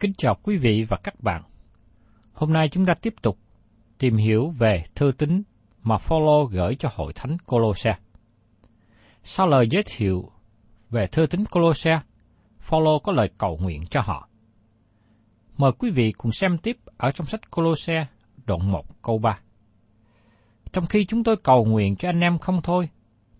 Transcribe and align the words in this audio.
Kính 0.00 0.12
chào 0.18 0.36
quý 0.42 0.56
vị 0.56 0.84
và 0.88 0.96
các 1.02 1.20
bạn. 1.20 1.42
Hôm 2.32 2.52
nay 2.52 2.68
chúng 2.68 2.86
ta 2.86 2.94
tiếp 2.94 3.14
tục 3.22 3.38
tìm 3.98 4.16
hiểu 4.16 4.50
về 4.50 4.84
thư 4.94 5.12
tín 5.18 5.42
mà 5.82 5.98
Phaolô 5.98 6.44
gửi 6.44 6.74
cho 6.74 6.88
hội 6.92 7.12
thánh 7.12 7.36
Colosse. 7.38 7.96
Sau 9.22 9.46
lời 9.46 9.68
giới 9.70 9.82
thiệu 9.86 10.30
về 10.90 11.06
thư 11.06 11.26
tín 11.26 11.44
Colosse, 11.44 12.00
Phaolô 12.60 12.98
có 12.98 13.12
lời 13.12 13.30
cầu 13.38 13.58
nguyện 13.62 13.84
cho 13.90 14.00
họ. 14.00 14.28
Mời 15.56 15.72
quý 15.72 15.90
vị 15.90 16.12
cùng 16.12 16.32
xem 16.32 16.58
tiếp 16.58 16.76
ở 16.96 17.10
trong 17.10 17.26
sách 17.26 17.50
Colosse 17.50 18.06
đoạn 18.46 18.72
1 18.72 19.02
câu 19.02 19.18
3. 19.18 19.38
Trong 20.72 20.86
khi 20.86 21.04
chúng 21.04 21.24
tôi 21.24 21.36
cầu 21.36 21.64
nguyện 21.64 21.96
cho 21.96 22.08
anh 22.08 22.20
em 22.20 22.38
không 22.38 22.62
thôi, 22.62 22.88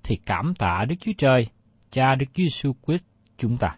thì 0.03 0.16
cảm 0.27 0.55
tạ 0.55 0.84
Đức 0.89 0.95
Chúa 1.00 1.12
Trời, 1.19 1.49
Cha 1.91 2.15
Đức 2.15 2.27
Chúa 2.34 2.43
Giêsu 2.43 2.72
Christ 2.87 3.05
chúng 3.37 3.56
ta. 3.56 3.77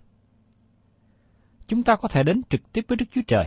Chúng 1.69 1.83
ta 1.83 1.97
có 1.97 2.09
thể 2.09 2.23
đến 2.23 2.43
trực 2.49 2.73
tiếp 2.73 2.84
với 2.89 2.97
Đức 2.97 3.06
Chúa 3.15 3.21
Trời. 3.27 3.45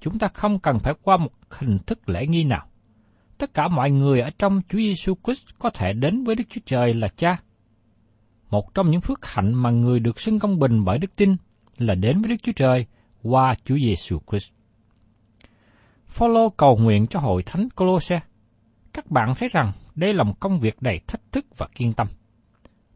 Chúng 0.00 0.18
ta 0.18 0.28
không 0.28 0.58
cần 0.58 0.78
phải 0.78 0.94
qua 1.02 1.16
một 1.16 1.32
hình 1.50 1.78
thức 1.86 2.08
lễ 2.08 2.26
nghi 2.26 2.44
nào. 2.44 2.66
Tất 3.38 3.54
cả 3.54 3.68
mọi 3.68 3.90
người 3.90 4.20
ở 4.20 4.30
trong 4.38 4.60
Chúa 4.68 4.78
Giêsu 4.78 5.14
Christ 5.24 5.46
có 5.58 5.70
thể 5.70 5.92
đến 5.92 6.24
với 6.24 6.34
Đức 6.34 6.44
Chúa 6.50 6.60
Trời 6.66 6.94
là 6.94 7.08
Cha. 7.08 7.36
Một 8.50 8.74
trong 8.74 8.90
những 8.90 9.00
phước 9.00 9.26
hạnh 9.26 9.54
mà 9.54 9.70
người 9.70 10.00
được 10.00 10.20
xưng 10.20 10.38
công 10.38 10.58
bình 10.58 10.84
bởi 10.84 10.98
đức 10.98 11.16
tin 11.16 11.36
là 11.78 11.94
đến 11.94 12.20
với 12.20 12.28
Đức 12.28 12.42
Chúa 12.42 12.52
Trời 12.52 12.86
qua 13.22 13.54
Chúa 13.64 13.76
Giêsu 13.76 14.18
Christ. 14.30 14.52
Phaolô 16.06 16.48
cầu 16.48 16.76
nguyện 16.76 17.06
cho 17.06 17.20
hội 17.20 17.42
thánh 17.42 17.68
Colosse. 17.70 18.20
Các 18.92 19.10
bạn 19.10 19.34
thấy 19.36 19.48
rằng 19.52 19.72
đây 19.94 20.14
là 20.14 20.24
một 20.24 20.40
công 20.40 20.60
việc 20.60 20.82
đầy 20.82 21.00
thách 21.06 21.32
thức 21.32 21.46
và 21.56 21.68
kiên 21.74 21.92
tâm. 21.92 22.06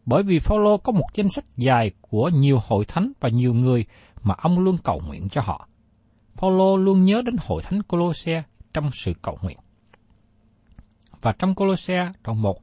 Bởi 0.07 0.23
vì 0.23 0.39
Phaolô 0.39 0.77
có 0.77 0.93
một 0.93 1.07
danh 1.15 1.29
sách 1.29 1.45
dài 1.57 1.91
của 2.01 2.31
nhiều 2.35 2.59
hội 2.67 2.85
thánh 2.85 3.13
và 3.21 3.29
nhiều 3.29 3.55
người 3.55 3.85
mà 4.27 4.35
ông 4.39 4.59
luôn 4.59 4.77
cầu 4.85 5.01
nguyện 5.07 5.29
cho 5.29 5.41
họ. 5.41 5.69
Phaolô 6.35 6.77
luôn 6.77 7.05
nhớ 7.05 7.23
đến 7.27 7.37
hội 7.41 7.63
thánh 7.63 7.83
Colosse 7.83 8.43
trong 8.75 8.91
sự 8.93 9.13
cầu 9.23 9.39
nguyện. 9.43 9.59
Và 11.23 11.33
trong 11.33 11.55
Colosse 11.55 12.11
đoạn 12.25 12.43
1, 12.43 12.59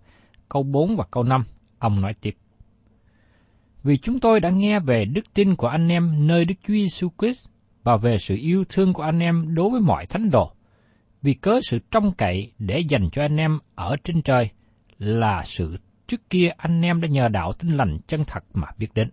câu 0.49 0.63
4 0.63 0.95
và 0.95 1.05
câu 1.11 1.23
5, 1.23 1.43
ông 1.79 2.01
nói 2.01 2.13
tiếp. 2.21 2.37
Vì 3.83 3.97
chúng 3.97 4.19
tôi 4.19 4.39
đã 4.39 4.49
nghe 4.49 4.79
về 4.79 5.05
đức 5.05 5.33
tin 5.33 5.55
của 5.55 5.67
anh 5.67 5.87
em 5.87 6.27
nơi 6.27 6.45
Đức 6.45 6.55
Chúa 6.67 6.73
Giêsu 6.73 7.09
Christ 7.19 7.47
và 7.83 7.97
về 7.97 8.17
sự 8.17 8.35
yêu 8.35 8.63
thương 8.69 8.93
của 8.93 9.03
anh 9.03 9.19
em 9.19 9.55
đối 9.55 9.69
với 9.69 9.81
mọi 9.81 10.05
thánh 10.05 10.29
đồ, 10.29 10.51
vì 11.21 11.33
cớ 11.33 11.59
sự 11.63 11.79
trông 11.91 12.11
cậy 12.11 12.51
để 12.59 12.79
dành 12.79 13.09
cho 13.11 13.21
anh 13.21 13.37
em 13.37 13.59
ở 13.75 13.95
trên 14.03 14.21
trời 14.21 14.49
là 14.97 15.43
sự 15.45 15.77
trước 16.07 16.29
kia 16.29 16.49
anh 16.57 16.81
em 16.81 17.01
đã 17.01 17.07
nhờ 17.07 17.27
đạo 17.27 17.53
tin 17.53 17.71
lành 17.77 17.99
chân 18.07 18.23
thật 18.27 18.43
mà 18.53 18.67
biết 18.77 18.87
đến. 18.93 19.09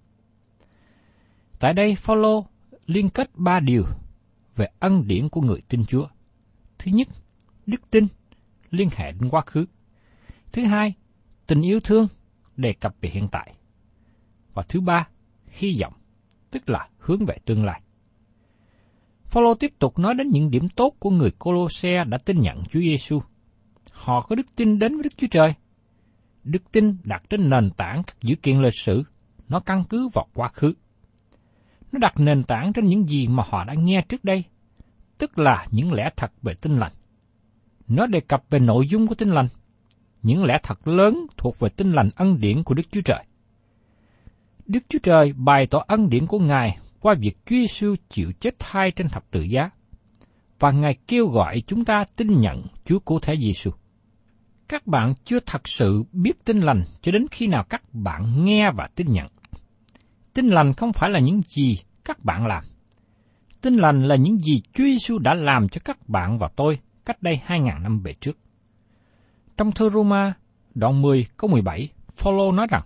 Tại 1.60 1.74
đây 1.74 1.94
Phaolô 1.94 2.46
liên 2.86 3.08
kết 3.08 3.30
ba 3.34 3.60
điều 3.60 3.84
về 4.56 4.66
ân 4.78 5.06
điển 5.06 5.28
của 5.28 5.40
người 5.40 5.60
tin 5.68 5.86
Chúa. 5.86 6.06
Thứ 6.78 6.92
nhất, 6.92 7.08
đức 7.66 7.90
tin 7.90 8.06
liên 8.70 8.88
hệ 8.96 9.12
đến 9.12 9.30
quá 9.30 9.40
khứ. 9.46 9.66
Thứ 10.52 10.64
hai, 10.64 10.94
tình 11.46 11.62
yêu 11.62 11.80
thương 11.80 12.06
đề 12.56 12.72
cập 12.72 12.94
về 13.00 13.10
hiện 13.12 13.28
tại. 13.32 13.54
Và 14.54 14.62
thứ 14.68 14.80
ba, 14.80 15.08
hy 15.48 15.76
vọng, 15.80 15.92
tức 16.50 16.68
là 16.68 16.88
hướng 16.98 17.24
về 17.24 17.36
tương 17.44 17.64
lai. 17.64 17.82
Phaolô 19.24 19.54
tiếp 19.54 19.72
tục 19.78 19.98
nói 19.98 20.14
đến 20.14 20.28
những 20.28 20.50
điểm 20.50 20.68
tốt 20.68 20.96
của 20.98 21.10
người 21.10 21.30
Colosse 21.30 22.04
đã 22.04 22.18
tin 22.18 22.40
nhận 22.40 22.62
Chúa 22.70 22.80
Giêsu. 22.80 23.20
Họ 23.92 24.20
có 24.20 24.36
đức 24.36 24.46
tin 24.56 24.78
đến 24.78 24.94
với 24.94 25.02
Đức 25.02 25.12
Chúa 25.16 25.26
Trời. 25.30 25.54
Đức 26.44 26.72
tin 26.72 26.96
đặt 27.04 27.22
trên 27.30 27.50
nền 27.50 27.70
tảng 27.76 28.02
các 28.06 28.16
dữ 28.22 28.34
kiện 28.42 28.60
lịch 28.60 28.78
sử, 28.78 29.02
nó 29.48 29.60
căn 29.60 29.84
cứ 29.88 30.08
vào 30.14 30.26
quá 30.34 30.48
khứ. 30.48 30.74
Nó 31.92 31.98
đặt 31.98 32.20
nền 32.20 32.42
tảng 32.42 32.72
trên 32.72 32.86
những 32.86 33.08
gì 33.08 33.28
mà 33.28 33.42
họ 33.46 33.64
đã 33.64 33.74
nghe 33.74 34.02
trước 34.08 34.24
đây, 34.24 34.44
tức 35.18 35.38
là 35.38 35.66
những 35.70 35.92
lẽ 35.92 36.10
thật 36.16 36.32
về 36.42 36.54
tinh 36.54 36.78
lành. 36.78 36.92
Nó 37.88 38.06
đề 38.06 38.20
cập 38.20 38.42
về 38.50 38.58
nội 38.58 38.86
dung 38.88 39.06
của 39.06 39.14
tinh 39.14 39.30
lành, 39.30 39.46
những 40.22 40.44
lẽ 40.44 40.58
thật 40.62 40.88
lớn 40.88 41.26
thuộc 41.36 41.58
về 41.58 41.68
tinh 41.68 41.92
lành 41.92 42.10
ân 42.16 42.40
điển 42.40 42.62
của 42.62 42.74
Đức 42.74 42.82
Chúa 42.90 43.00
Trời. 43.00 43.24
Đức 44.66 44.80
Chúa 44.88 44.98
Trời 45.02 45.32
bày 45.32 45.66
tỏ 45.66 45.84
ân 45.86 46.10
điển 46.10 46.26
của 46.26 46.38
Ngài 46.38 46.78
qua 47.00 47.14
việc 47.20 47.36
Chúa 47.46 47.56
Giêsu 47.56 47.94
chịu 48.08 48.32
chết 48.40 48.54
thay 48.58 48.90
trên 48.90 49.08
thập 49.08 49.30
tự 49.30 49.42
giá, 49.42 49.70
và 50.58 50.70
Ngài 50.70 50.94
kêu 51.06 51.26
gọi 51.26 51.62
chúng 51.66 51.84
ta 51.84 52.04
tin 52.16 52.40
nhận 52.40 52.62
Chúa 52.84 52.98
Cứu 52.98 53.18
Thế 53.22 53.36
Giêsu. 53.36 53.70
Các 54.68 54.86
bạn 54.86 55.14
chưa 55.24 55.40
thật 55.46 55.68
sự 55.68 56.04
biết 56.12 56.44
tin 56.44 56.60
lành 56.60 56.82
cho 57.02 57.12
đến 57.12 57.26
khi 57.30 57.46
nào 57.46 57.64
các 57.68 57.82
bạn 57.92 58.44
nghe 58.44 58.70
và 58.70 58.88
tin 58.94 59.12
nhận. 59.12 59.26
Tin 60.34 60.48
lành 60.48 60.72
không 60.72 60.92
phải 60.92 61.10
là 61.10 61.18
những 61.18 61.42
gì 61.46 61.78
các 62.04 62.24
bạn 62.24 62.46
làm. 62.46 62.64
Tin 63.60 63.74
lành 63.74 64.02
là 64.02 64.16
những 64.16 64.38
gì 64.38 64.62
Chúa 64.72 64.84
Giêsu 64.84 65.18
đã 65.18 65.34
làm 65.34 65.68
cho 65.68 65.80
các 65.84 66.08
bạn 66.08 66.38
và 66.38 66.48
tôi 66.56 66.78
cách 67.04 67.22
đây 67.22 67.40
2.000 67.46 67.82
năm 67.82 68.00
về 68.00 68.14
trước. 68.20 68.38
Trong 69.56 69.72
thư 69.72 69.90
Roma, 69.90 70.34
đoạn 70.74 71.02
10 71.02 71.26
câu 71.36 71.50
17, 71.50 71.88
Phaolô 72.16 72.52
nói 72.52 72.66
rằng, 72.70 72.82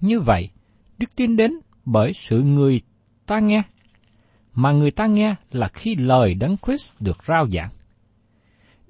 Như 0.00 0.20
vậy, 0.20 0.50
đức 0.98 1.16
tin 1.16 1.36
đến 1.36 1.52
bởi 1.84 2.12
sự 2.12 2.42
người 2.42 2.80
ta 3.26 3.38
nghe, 3.38 3.62
mà 4.54 4.72
người 4.72 4.90
ta 4.90 5.06
nghe 5.06 5.34
là 5.50 5.68
khi 5.68 5.96
lời 5.96 6.34
Đấng 6.34 6.56
Christ 6.66 6.92
được 7.00 7.24
rao 7.24 7.48
giảng. 7.48 7.70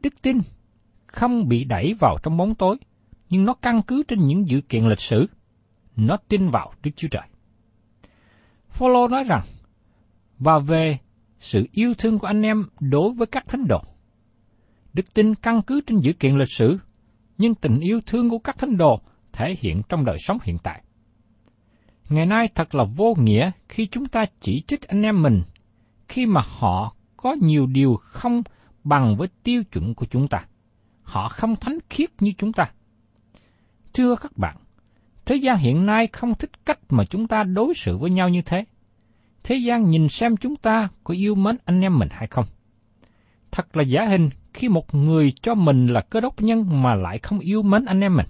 Đức 0.02 0.14
tin 0.22 0.38
không 1.06 1.48
bị 1.48 1.64
đẩy 1.64 1.94
vào 2.00 2.16
trong 2.22 2.36
bóng 2.36 2.54
tối, 2.54 2.76
nhưng 3.30 3.44
nó 3.44 3.54
căn 3.54 3.82
cứ 3.82 4.02
trên 4.08 4.26
những 4.26 4.48
dữ 4.48 4.60
kiện 4.60 4.84
lịch 4.88 5.00
sử. 5.00 5.26
Nó 5.98 6.16
tin 6.16 6.50
vào 6.50 6.72
Đức 6.82 6.90
Chúa 6.96 7.08
Trời. 7.08 7.22
Phaolô 8.68 9.08
nói 9.08 9.24
rằng, 9.24 9.42
và 10.38 10.58
về 10.58 10.98
sự 11.38 11.66
yêu 11.72 11.94
thương 11.98 12.18
của 12.18 12.26
anh 12.26 12.42
em 12.42 12.68
đối 12.80 13.12
với 13.12 13.26
các 13.26 13.44
thánh 13.48 13.66
đồ. 13.68 13.82
Đức 14.92 15.14
tin 15.14 15.34
căn 15.34 15.62
cứ 15.62 15.80
trên 15.86 16.00
dữ 16.00 16.12
kiện 16.12 16.36
lịch 16.36 16.50
sử, 16.50 16.78
nhưng 17.38 17.54
tình 17.54 17.80
yêu 17.80 18.00
thương 18.06 18.30
của 18.30 18.38
các 18.38 18.58
thánh 18.58 18.76
đồ 18.76 19.00
thể 19.32 19.56
hiện 19.60 19.82
trong 19.88 20.04
đời 20.04 20.16
sống 20.20 20.38
hiện 20.42 20.58
tại. 20.62 20.82
Ngày 22.08 22.26
nay 22.26 22.48
thật 22.54 22.74
là 22.74 22.84
vô 22.84 23.14
nghĩa 23.18 23.50
khi 23.68 23.86
chúng 23.86 24.06
ta 24.06 24.24
chỉ 24.40 24.62
trích 24.66 24.88
anh 24.88 25.02
em 25.02 25.22
mình, 25.22 25.42
khi 26.08 26.26
mà 26.26 26.40
họ 26.44 26.94
có 27.16 27.36
nhiều 27.40 27.66
điều 27.66 27.96
không 27.96 28.42
bằng 28.84 29.16
với 29.16 29.28
tiêu 29.42 29.62
chuẩn 29.64 29.94
của 29.94 30.06
chúng 30.06 30.28
ta. 30.28 30.44
Họ 31.02 31.28
không 31.28 31.56
thánh 31.56 31.78
khiết 31.90 32.10
như 32.22 32.32
chúng 32.38 32.52
ta. 32.52 32.70
Thưa 33.92 34.16
các 34.16 34.36
bạn, 34.36 34.56
thế 35.28 35.36
gian 35.36 35.58
hiện 35.58 35.86
nay 35.86 36.06
không 36.06 36.34
thích 36.34 36.50
cách 36.66 36.78
mà 36.88 37.04
chúng 37.04 37.26
ta 37.26 37.42
đối 37.42 37.74
xử 37.74 37.98
với 37.98 38.10
nhau 38.10 38.28
như 38.28 38.42
thế. 38.42 38.64
Thế 39.42 39.56
gian 39.56 39.88
nhìn 39.88 40.08
xem 40.08 40.36
chúng 40.36 40.56
ta 40.56 40.88
có 41.04 41.14
yêu 41.14 41.34
mến 41.34 41.56
anh 41.64 41.80
em 41.80 41.98
mình 41.98 42.08
hay 42.10 42.26
không. 42.26 42.44
Thật 43.50 43.76
là 43.76 43.82
giả 43.82 44.04
hình 44.04 44.30
khi 44.54 44.68
một 44.68 44.94
người 44.94 45.32
cho 45.42 45.54
mình 45.54 45.86
là 45.86 46.00
cơ 46.00 46.20
đốc 46.20 46.42
nhân 46.42 46.82
mà 46.82 46.94
lại 46.94 47.18
không 47.18 47.38
yêu 47.38 47.62
mến 47.62 47.84
anh 47.84 48.00
em 48.00 48.16
mình. 48.16 48.26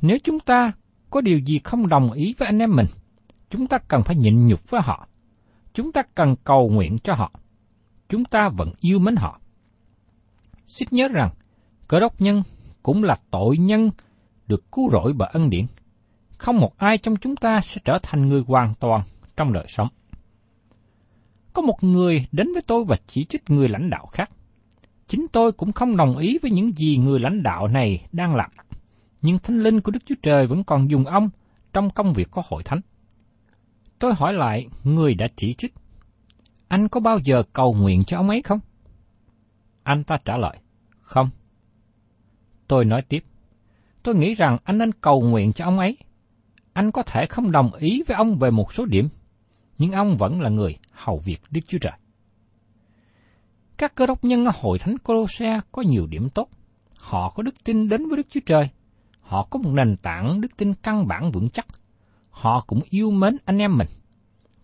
Nếu 0.00 0.18
chúng 0.24 0.40
ta 0.40 0.72
có 1.10 1.20
điều 1.20 1.38
gì 1.38 1.60
không 1.64 1.88
đồng 1.88 2.12
ý 2.12 2.34
với 2.38 2.46
anh 2.46 2.58
em 2.58 2.76
mình, 2.76 2.86
chúng 3.50 3.66
ta 3.66 3.78
cần 3.78 4.02
phải 4.02 4.16
nhịn 4.16 4.46
nhục 4.46 4.70
với 4.70 4.80
họ. 4.84 5.08
Chúng 5.74 5.92
ta 5.92 6.02
cần 6.14 6.36
cầu 6.44 6.68
nguyện 6.68 6.98
cho 6.98 7.14
họ. 7.14 7.32
Chúng 8.08 8.24
ta 8.24 8.48
vẫn 8.48 8.70
yêu 8.80 8.98
mến 8.98 9.16
họ. 9.16 9.40
Xin 10.66 10.88
nhớ 10.90 11.08
rằng, 11.08 11.30
cơ 11.88 12.00
đốc 12.00 12.20
nhân 12.20 12.42
cũng 12.82 13.04
là 13.04 13.16
tội 13.30 13.58
nhân 13.58 13.90
được 14.46 14.72
cứu 14.72 14.90
rỗi 14.92 15.12
bởi 15.12 15.28
ân 15.32 15.50
điển. 15.50 15.66
Không 16.38 16.60
một 16.60 16.78
ai 16.78 16.98
trong 16.98 17.16
chúng 17.16 17.36
ta 17.36 17.60
sẽ 17.60 17.80
trở 17.84 17.98
thành 18.02 18.28
người 18.28 18.42
hoàn 18.46 18.74
toàn 18.80 19.02
trong 19.36 19.52
đời 19.52 19.66
sống. 19.68 19.88
Có 21.52 21.62
một 21.62 21.84
người 21.84 22.26
đến 22.32 22.52
với 22.52 22.62
tôi 22.66 22.84
và 22.84 22.96
chỉ 23.06 23.24
trích 23.24 23.50
người 23.50 23.68
lãnh 23.68 23.90
đạo 23.90 24.06
khác. 24.06 24.30
Chính 25.06 25.26
tôi 25.32 25.52
cũng 25.52 25.72
không 25.72 25.96
đồng 25.96 26.16
ý 26.16 26.38
với 26.42 26.50
những 26.50 26.76
gì 26.76 26.96
người 26.96 27.20
lãnh 27.20 27.42
đạo 27.42 27.68
này 27.68 28.06
đang 28.12 28.34
làm 28.34 28.50
nhưng 29.26 29.38
thánh 29.38 29.62
linh 29.62 29.80
của 29.80 29.90
Đức 29.90 29.98
Chúa 30.06 30.14
Trời 30.22 30.46
vẫn 30.46 30.64
còn 30.64 30.90
dùng 30.90 31.04
ông 31.04 31.30
trong 31.72 31.90
công 31.90 32.12
việc 32.12 32.28
có 32.30 32.42
hội 32.48 32.62
thánh. 32.62 32.80
Tôi 33.98 34.14
hỏi 34.14 34.32
lại 34.34 34.66
người 34.84 35.14
đã 35.14 35.28
chỉ 35.36 35.54
trích, 35.54 35.74
anh 36.68 36.88
có 36.88 37.00
bao 37.00 37.18
giờ 37.18 37.42
cầu 37.52 37.74
nguyện 37.74 38.04
cho 38.04 38.16
ông 38.16 38.28
ấy 38.28 38.42
không? 38.42 38.60
Anh 39.82 40.04
ta 40.04 40.16
trả 40.24 40.36
lời, 40.36 40.56
không. 41.00 41.30
Tôi 42.68 42.84
nói 42.84 43.02
tiếp, 43.02 43.24
tôi 44.02 44.14
nghĩ 44.14 44.34
rằng 44.34 44.56
anh 44.64 44.78
nên 44.78 44.92
cầu 44.92 45.20
nguyện 45.20 45.52
cho 45.52 45.64
ông 45.64 45.78
ấy. 45.78 45.96
Anh 46.76 46.92
có 46.92 47.02
thể 47.02 47.26
không 47.26 47.50
đồng 47.50 47.72
ý 47.72 48.02
với 48.06 48.16
ông 48.16 48.38
về 48.38 48.50
một 48.50 48.72
số 48.72 48.84
điểm, 48.84 49.08
nhưng 49.78 49.92
ông 49.92 50.16
vẫn 50.16 50.40
là 50.40 50.50
người 50.50 50.78
hầu 50.90 51.18
việc 51.18 51.40
Đức 51.50 51.60
Chúa 51.68 51.78
Trời. 51.78 51.92
Các 53.76 53.94
cơ 53.94 54.06
đốc 54.06 54.24
nhân 54.24 54.44
ở 54.44 54.52
hội 54.54 54.78
thánh 54.78 54.98
Colossae 54.98 55.60
có 55.72 55.82
nhiều 55.82 56.06
điểm 56.06 56.28
tốt. 56.30 56.48
Họ 56.98 57.30
có 57.30 57.42
đức 57.42 57.64
tin 57.64 57.88
đến 57.88 58.08
với 58.08 58.16
Đức 58.16 58.26
Chúa 58.30 58.40
Trời 58.46 58.68
họ 59.20 59.46
có 59.50 59.58
một 59.58 59.70
nền 59.72 59.96
tảng 59.96 60.40
đức 60.40 60.56
tin 60.56 60.74
căn 60.74 61.06
bản 61.06 61.30
vững 61.30 61.48
chắc. 61.50 61.66
Họ 62.30 62.64
cũng 62.66 62.80
yêu 62.90 63.10
mến 63.10 63.36
anh 63.44 63.58
em 63.58 63.76
mình. 63.76 63.88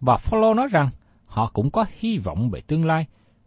Và 0.00 0.16
Phaolô 0.16 0.54
nói 0.54 0.68
rằng 0.70 0.88
họ 1.26 1.50
cũng 1.52 1.70
có 1.70 1.86
hy 1.98 2.18
vọng 2.18 2.50
về 2.50 2.60
tương 2.60 2.84
lai, 2.84 3.06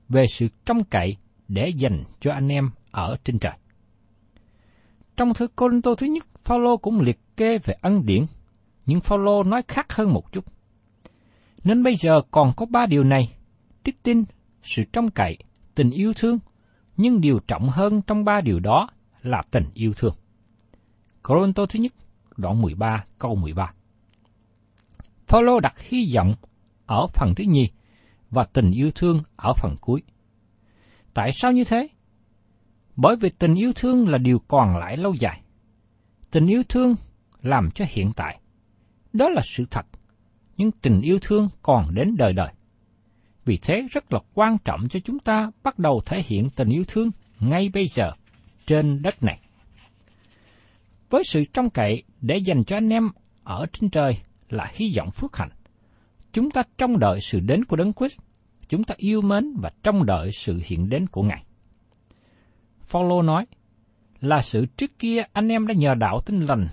về 0.10 0.28
sự 0.28 0.48
trông 0.66 0.84
cậy 0.84 1.18
để 1.48 1.70
dành 1.70 2.04
cho 2.20 2.32
anh 2.32 2.48
em 2.48 2.72
ở 2.92 3.18
trên 3.24 3.40
trời. 3.40 3.54
Trong 5.18 5.34
thư 5.34 5.48
Corinto 5.48 5.96
thứ 5.96 6.08
nhất, 6.08 6.26
Phaolô 6.44 6.78
cũng 6.78 7.02
liệt 7.02 7.20
kê 7.38 7.58
về 7.58 7.76
ân 7.82 8.06
điển, 8.06 8.26
nhưng 8.86 9.02
Phaolô 9.02 9.44
nói 9.44 9.62
khác 9.68 9.94
hơn 9.94 10.14
một 10.14 10.32
chút. 10.32 10.46
Nên 11.64 11.84
bây 11.84 11.96
giờ 11.96 12.22
còn 12.32 12.52
có 12.58 12.66
ba 12.66 12.86
điều 12.86 13.04
này: 13.04 13.38
đức 13.86 13.92
tin, 14.04 14.24
sự 14.64 14.84
trông 14.94 15.12
cậy, 15.12 15.38
tình 15.76 15.92
yêu 15.92 16.14
thương, 16.16 16.40
nhưng 16.98 17.22
điều 17.22 17.40
trọng 17.40 17.70
hơn 17.70 18.02
trong 18.02 18.26
ba 18.26 18.42
điều 18.42 18.60
đó 18.60 18.88
là 19.22 19.42
tình 19.52 19.66
yêu 19.74 19.94
thương. 19.94 20.14
Corinto 21.24 21.66
thứ 21.66 21.80
nhất, 21.80 21.94
đoạn 22.38 22.62
13, 22.62 23.06
câu 23.20 23.36
13. 23.36 23.74
Phaolô 25.28 25.60
đặt 25.60 25.80
hy 25.80 26.12
vọng 26.16 26.36
ở 26.86 27.08
phần 27.08 27.36
thứ 27.36 27.44
nhì 27.44 27.70
và 28.30 28.44
tình 28.44 28.72
yêu 28.72 28.92
thương 28.96 29.24
ở 29.36 29.54
phần 29.54 29.76
cuối. 29.82 30.04
Tại 31.14 31.32
sao 31.32 31.52
như 31.52 31.64
thế? 31.64 31.88
Bởi 32.96 33.16
vì 33.16 33.30
tình 33.30 33.56
yêu 33.56 33.72
thương 33.76 34.08
là 34.08 34.18
điều 34.18 34.40
còn 34.40 34.78
lại 34.78 34.98
lâu 34.98 35.14
dài. 35.14 35.42
Tình 36.32 36.48
yêu 36.48 36.64
thương 36.70 36.96
làm 37.42 37.72
cho 37.72 37.86
hiện 37.90 38.12
tại. 38.16 38.40
Đó 39.16 39.30
là 39.30 39.42
sự 39.44 39.66
thật, 39.72 39.86
nhưng 40.58 40.72
tình 40.72 41.02
yêu 41.02 41.20
thương 41.22 41.50
còn 41.62 41.86
đến 41.94 42.16
đời 42.18 42.34
đời. 42.34 42.54
Vì 43.46 43.58
thế 43.58 43.88
rất 43.92 44.14
là 44.14 44.20
quan 44.34 44.58
trọng 44.66 44.88
cho 44.90 45.00
chúng 45.00 45.20
ta 45.20 45.52
bắt 45.64 45.80
đầu 45.80 46.02
thể 46.06 46.22
hiện 46.26 46.50
tình 46.56 46.70
yêu 46.70 46.84
thương 46.88 47.12
ngay 47.40 47.70
bây 47.74 47.88
giờ 47.88 48.12
trên 48.66 49.02
đất 49.02 49.24
này 49.24 49.40
với 51.10 51.24
sự 51.24 51.44
trông 51.54 51.70
cậy 51.70 52.04
để 52.22 52.38
dành 52.38 52.64
cho 52.64 52.78
anh 52.78 52.90
em 52.90 53.10
ở 53.44 53.66
trên 53.74 53.90
trời 53.90 54.18
là 54.50 54.72
hy 54.74 54.94
vọng 54.98 55.12
phước 55.12 55.38
hạnh. 55.38 55.50
Chúng 56.34 56.52
ta 56.52 56.64
trông 56.78 57.00
đợi 57.00 57.20
sự 57.22 57.40
đến 57.40 57.66
của 57.66 57.76
Đấng 57.76 57.94
Christ, 57.94 58.20
chúng 58.68 58.84
ta 58.84 58.96
yêu 58.98 59.22
mến 59.22 59.54
và 59.62 59.72
trông 59.84 60.06
đợi 60.06 60.30
sự 60.32 60.62
hiện 60.66 60.90
đến 60.90 61.08
của 61.08 61.24
Ngài. 61.24 61.46
Phaolô 62.82 63.22
nói, 63.22 63.46
là 64.22 64.42
sự 64.42 64.66
trước 64.66 65.00
kia 65.00 65.24
anh 65.34 65.48
em 65.48 65.68
đã 65.68 65.74
nhờ 65.74 65.96
đạo 65.96 66.22
tin 66.26 66.46
lành, 66.46 66.68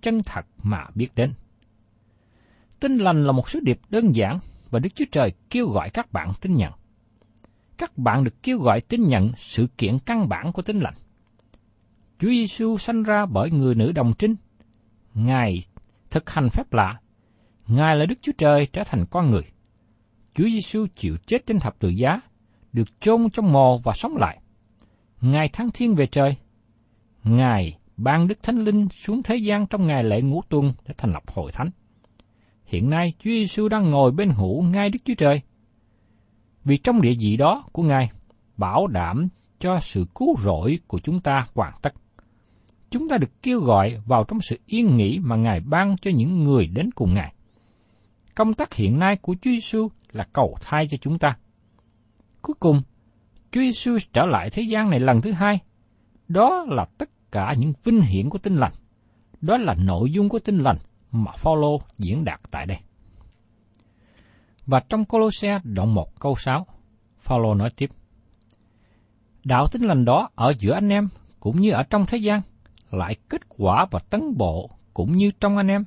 chân 0.00 0.22
thật 0.26 0.46
mà 0.62 0.86
biết 0.94 1.14
đến. 1.14 1.32
Tin 2.84 2.98
lành 2.98 3.24
là 3.24 3.32
một 3.32 3.48
sứ 3.50 3.60
điệp 3.60 3.80
đơn 3.88 4.14
giản 4.14 4.38
và 4.70 4.78
Đức 4.78 4.88
Chúa 4.94 5.04
Trời 5.12 5.32
kêu 5.50 5.68
gọi 5.68 5.90
các 5.90 6.12
bạn 6.12 6.32
tin 6.40 6.54
nhận. 6.54 6.72
Các 7.78 7.98
bạn 7.98 8.24
được 8.24 8.42
kêu 8.42 8.58
gọi 8.58 8.80
tin 8.80 9.08
nhận 9.08 9.32
sự 9.36 9.66
kiện 9.78 9.98
căn 9.98 10.28
bản 10.28 10.52
của 10.52 10.62
tin 10.62 10.80
lành. 10.80 10.94
Chúa 12.18 12.28
Giêsu 12.28 12.78
sanh 12.78 13.02
ra 13.02 13.26
bởi 13.26 13.50
người 13.50 13.74
nữ 13.74 13.92
đồng 13.92 14.12
trinh. 14.18 14.34
Ngài 15.14 15.66
thực 16.10 16.30
hành 16.30 16.48
phép 16.52 16.72
lạ. 16.72 17.00
Ngài 17.66 17.96
là 17.96 18.06
Đức 18.06 18.14
Chúa 18.22 18.32
Trời 18.38 18.66
trở 18.72 18.84
thành 18.84 19.04
con 19.10 19.30
người. 19.30 19.44
Chúa 20.34 20.48
Giêsu 20.48 20.86
chịu 20.94 21.16
chết 21.26 21.46
trên 21.46 21.60
thập 21.60 21.78
tự 21.78 21.88
giá, 21.88 22.20
được 22.72 23.00
chôn 23.00 23.30
trong 23.30 23.52
mồ 23.52 23.78
và 23.78 23.92
sống 23.92 24.16
lại. 24.16 24.38
Ngài 25.20 25.48
thăng 25.48 25.70
thiên 25.70 25.94
về 25.94 26.06
trời. 26.06 26.36
Ngài 27.24 27.78
ban 27.96 28.28
Đức 28.28 28.42
Thánh 28.42 28.58
Linh 28.58 28.88
xuống 28.88 29.22
thế 29.22 29.36
gian 29.36 29.66
trong 29.66 29.86
ngày 29.86 30.04
lễ 30.04 30.22
ngũ 30.22 30.42
tuần 30.48 30.72
để 30.86 30.94
thành 30.98 31.12
lập 31.12 31.22
hội 31.26 31.52
thánh. 31.52 31.70
Hiện 32.64 32.90
nay 32.90 33.12
Chúa 33.18 33.30
Giêsu 33.30 33.68
đang 33.68 33.90
ngồi 33.90 34.12
bên 34.12 34.30
hữu 34.30 34.62
ngay 34.62 34.90
Đức 34.90 34.98
Chúa 35.04 35.14
Trời. 35.14 35.40
Vì 36.64 36.76
trong 36.76 37.00
địa 37.00 37.14
vị 37.20 37.36
đó 37.36 37.64
của 37.72 37.82
Ngài, 37.82 38.10
bảo 38.56 38.86
đảm 38.86 39.28
cho 39.60 39.80
sự 39.80 40.06
cứu 40.14 40.36
rỗi 40.38 40.78
của 40.86 40.98
chúng 40.98 41.20
ta 41.20 41.46
hoàn 41.54 41.72
tất 41.82 41.94
chúng 42.94 43.08
ta 43.08 43.18
được 43.18 43.42
kêu 43.42 43.60
gọi 43.60 44.00
vào 44.06 44.24
trong 44.28 44.40
sự 44.40 44.58
yên 44.66 44.96
nghỉ 44.96 45.18
mà 45.18 45.36
Ngài 45.36 45.60
ban 45.60 45.96
cho 45.96 46.10
những 46.10 46.44
người 46.44 46.66
đến 46.66 46.90
cùng 46.94 47.14
Ngài. 47.14 47.34
Công 48.34 48.54
tác 48.54 48.74
hiện 48.74 48.98
nay 48.98 49.16
của 49.16 49.34
Chúa 49.42 49.50
Giêsu 49.50 49.88
là 50.12 50.26
cầu 50.32 50.56
thai 50.60 50.86
cho 50.90 50.96
chúng 50.96 51.18
ta. 51.18 51.36
Cuối 52.42 52.54
cùng, 52.60 52.82
Chúa 53.50 53.60
Giêsu 53.60 53.98
trở 54.12 54.26
lại 54.26 54.50
thế 54.50 54.62
gian 54.62 54.90
này 54.90 55.00
lần 55.00 55.20
thứ 55.20 55.32
hai. 55.32 55.58
Đó 56.28 56.64
là 56.68 56.86
tất 56.98 57.10
cả 57.32 57.52
những 57.58 57.72
vinh 57.84 58.00
hiển 58.00 58.30
của 58.30 58.38
tinh 58.38 58.56
lành. 58.56 58.72
Đó 59.40 59.56
là 59.56 59.74
nội 59.74 60.12
dung 60.12 60.28
của 60.28 60.38
tinh 60.38 60.58
lành 60.58 60.76
mà 61.14 61.32
Phaolô 61.36 61.80
diễn 61.98 62.24
đạt 62.24 62.40
tại 62.50 62.66
đây. 62.66 62.78
Và 64.66 64.80
trong 64.88 65.04
Colosse 65.04 65.60
đoạn 65.64 65.94
1 65.94 66.20
câu 66.20 66.36
6, 66.36 66.66
Phaolô 67.20 67.54
nói 67.54 67.70
tiếp: 67.76 67.90
Đạo 69.44 69.66
tin 69.72 69.82
lành 69.82 70.04
đó 70.04 70.30
ở 70.34 70.54
giữa 70.58 70.72
anh 70.72 70.88
em 70.88 71.08
cũng 71.40 71.60
như 71.60 71.70
ở 71.70 71.82
trong 71.82 72.06
thế 72.06 72.18
gian 72.18 72.40
lại 72.90 73.16
kết 73.28 73.40
quả 73.48 73.86
và 73.90 73.98
tấn 73.98 74.36
bộ 74.36 74.70
cũng 74.94 75.16
như 75.16 75.30
trong 75.40 75.56
anh 75.56 75.68
em. 75.68 75.84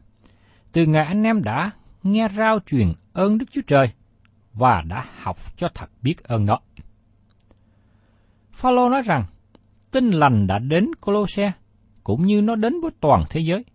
Từ 0.72 0.86
ngày 0.86 1.06
anh 1.06 1.24
em 1.24 1.44
đã 1.44 1.72
nghe 2.04 2.30
rao 2.30 2.60
truyền 2.66 2.94
ơn 3.14 3.38
Đức 3.38 3.46
Chúa 3.52 3.62
Trời 3.68 3.92
và 4.54 4.82
đã 4.82 5.06
học 5.22 5.38
cho 5.58 5.70
thật 5.74 5.90
biết 6.02 6.24
ơn 6.24 6.46
đó. 6.46 6.60
Phaolô 8.52 8.90
nói 8.90 9.02
rằng, 9.02 9.26
tin 9.92 10.12
lành 10.12 10.48
đã 10.48 10.60
đến 10.60 10.96
Colosse 11.02 11.52
cũng 12.04 12.26
như 12.26 12.42
nó 12.42 12.56
đến 12.56 12.82
với 12.82 12.92
toàn 13.00 13.24
thế 13.30 13.40
giới. 13.40 13.66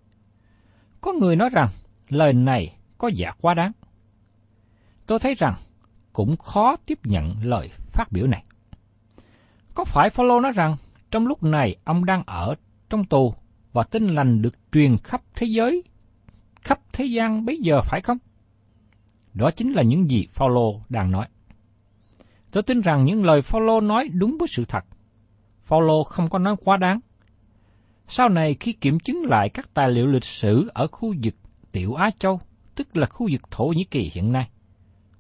Có 1.03 1.13
người 1.13 1.37
nói 1.37 1.51
rằng 1.53 1.69
lời 2.09 2.33
này 2.33 2.77
có 2.99 3.09
giả 3.09 3.33
quá 3.41 3.55
đáng. 3.55 3.73
Tôi 5.07 5.19
thấy 5.19 5.35
rằng 5.35 5.55
cũng 6.13 6.37
khó 6.37 6.77
tiếp 6.87 6.99
nhận 7.05 7.35
lời 7.43 7.69
phát 7.69 8.13
biểu 8.13 8.27
này. 8.27 8.45
Có 9.75 9.85
phải 9.85 10.11
Phaolô 10.11 10.41
nói 10.41 10.53
rằng 10.53 10.77
trong 11.11 11.27
lúc 11.27 11.43
này 11.43 11.77
ông 11.85 12.05
đang 12.05 12.23
ở 12.27 12.55
trong 12.91 13.05
tù 13.05 13.35
và 13.73 13.83
tin 13.83 14.07
lành 14.07 14.43
được 14.43 14.55
truyền 14.73 14.97
khắp 14.99 15.23
thế 15.35 15.47
giới, 15.47 15.83
khắp 16.61 16.81
thế 16.93 17.05
gian 17.05 17.45
bây 17.45 17.59
giờ 17.59 17.81
phải 17.83 18.01
không? 18.01 18.19
Đó 19.35 19.51
chính 19.51 19.73
là 19.73 19.83
những 19.83 20.11
gì 20.11 20.27
Phaolô 20.33 20.81
đang 20.89 21.11
nói. 21.11 21.29
Tôi 22.51 22.63
tin 22.63 22.81
rằng 22.81 23.05
những 23.05 23.25
lời 23.25 23.43
Phaolô 23.43 23.81
nói 23.81 24.09
đúng 24.09 24.37
với 24.39 24.49
sự 24.49 24.65
thật. 24.65 24.85
Phaolô 25.65 26.05
không 26.05 26.31
có 26.31 26.39
nói 26.39 26.57
quá 26.65 26.77
đáng. 26.77 27.01
Sau 28.15 28.29
này 28.29 28.57
khi 28.61 28.73
kiểm 28.73 28.99
chứng 28.99 29.25
lại 29.25 29.49
các 29.49 29.75
tài 29.75 29.91
liệu 29.91 30.07
lịch 30.07 30.25
sử 30.25 30.71
ở 30.75 30.87
khu 30.87 31.15
vực 31.23 31.35
Tiểu 31.73 31.95
Á 31.95 32.11
Châu, 32.19 32.41
tức 32.75 32.97
là 32.97 33.07
khu 33.07 33.29
vực 33.33 33.41
Thổ 33.51 33.65
Nhĩ 33.65 33.85
Kỳ 33.85 34.11
hiện 34.15 34.33
nay, 34.33 34.49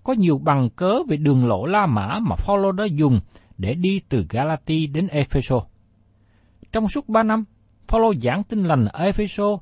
có 0.04 0.12
nhiều 0.12 0.38
bằng 0.38 0.70
cớ 0.76 1.02
về 1.08 1.16
đường 1.16 1.46
lộ 1.46 1.66
La 1.66 1.87
Mã 1.87 2.18
mà 2.22 2.37
Phaolô 2.37 2.72
đã 2.72 2.84
dùng 2.84 3.20
để 3.58 3.75
đi 3.75 4.00
từ 4.08 4.26
Galati 4.30 4.87
đến 4.87 5.06
Epheso. 5.06 5.61
Trong 6.72 6.88
suốt 6.88 7.08
ba 7.08 7.22
năm, 7.22 7.44
Phaolô 7.88 8.14
giảng 8.14 8.44
tin 8.44 8.64
lành 8.64 8.84
ở 8.84 9.04
Epheso 9.04 9.58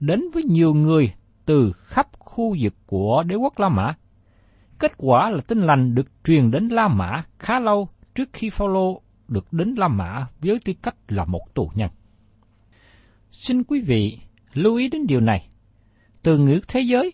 đến 0.00 0.20
với 0.34 0.42
nhiều 0.42 0.74
người 0.74 1.12
từ 1.44 1.72
khắp 1.72 2.08
khu 2.18 2.56
vực 2.60 2.74
của 2.86 3.22
đế 3.26 3.34
quốc 3.34 3.60
La 3.60 3.68
Mã. 3.68 3.94
Kết 4.78 4.92
quả 4.96 5.30
là 5.30 5.40
tin 5.48 5.62
lành 5.62 5.94
được 5.94 6.06
truyền 6.24 6.50
đến 6.50 6.68
La 6.68 6.88
Mã 6.88 7.22
khá 7.38 7.60
lâu 7.60 7.88
trước 8.14 8.28
khi 8.32 8.50
Phaolô 8.50 9.00
được 9.28 9.52
đến 9.52 9.74
La 9.78 9.88
Mã 9.88 10.26
với 10.40 10.58
tư 10.64 10.72
cách 10.82 10.96
là 11.08 11.24
một 11.24 11.54
tù 11.54 11.70
nhân. 11.74 11.90
Xin 13.32 13.62
quý 13.62 13.80
vị 13.80 14.18
lưu 14.52 14.76
ý 14.76 14.88
đến 14.88 15.06
điều 15.06 15.20
này. 15.20 15.48
Từ 16.22 16.38
ngữ 16.38 16.60
thế 16.68 16.80
giới 16.80 17.12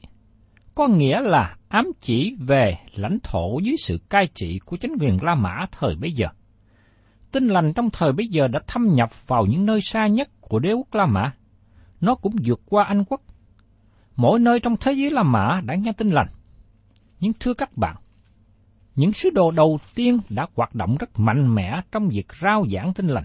có 0.75 0.89
nghĩa 0.89 1.21
là 1.21 1.57
ám 1.69 1.87
chỉ 2.01 2.37
về 2.39 2.77
lãnh 2.95 3.19
thổ 3.23 3.59
dưới 3.63 3.77
sự 3.79 3.99
cai 4.09 4.29
trị 4.35 4.59
của 4.59 4.77
chính 4.77 4.93
quyền 5.01 5.23
La 5.23 5.35
Mã 5.35 5.67
thời 5.73 5.97
bấy 5.97 6.13
giờ. 6.13 6.29
Tin 7.33 7.49
lành 7.49 7.73
trong 7.73 7.91
thời 7.91 8.13
bấy 8.13 8.29
giờ 8.29 8.49
đã 8.49 8.61
thâm 8.67 8.95
nhập 8.95 9.27
vào 9.27 9.47
những 9.47 9.67
nơi 9.67 9.81
xa 9.81 10.07
nhất 10.07 10.29
của 10.41 10.59
đế 10.59 10.73
quốc 10.73 10.95
La 10.95 11.07
Mã. 11.07 11.33
Nó 12.01 12.15
cũng 12.15 12.37
vượt 12.45 12.61
qua 12.67 12.85
Anh 12.85 13.05
quốc. 13.05 13.21
Mỗi 14.17 14.39
nơi 14.41 14.61
trong 14.61 14.77
thế 14.81 14.93
giới 14.93 15.11
La 15.11 15.23
Mã 15.23 15.61
đã 15.65 15.75
nghe 15.75 15.93
tin 15.93 16.11
lành. 16.11 16.29
Nhưng 17.21 17.33
thưa 17.41 17.55
các 17.55 17.77
bạn, 17.77 17.97
những 18.95 19.13
sứ 19.13 19.31
đồ 19.31 19.51
đầu 19.51 19.79
tiên 19.95 20.19
đã 20.29 20.47
hoạt 20.55 20.75
động 20.75 20.97
rất 21.01 21.19
mạnh 21.19 21.55
mẽ 21.55 21.81
trong 21.93 22.09
việc 22.09 22.27
rao 22.43 22.67
giảng 22.73 22.93
tin 22.93 23.07
lành. 23.07 23.25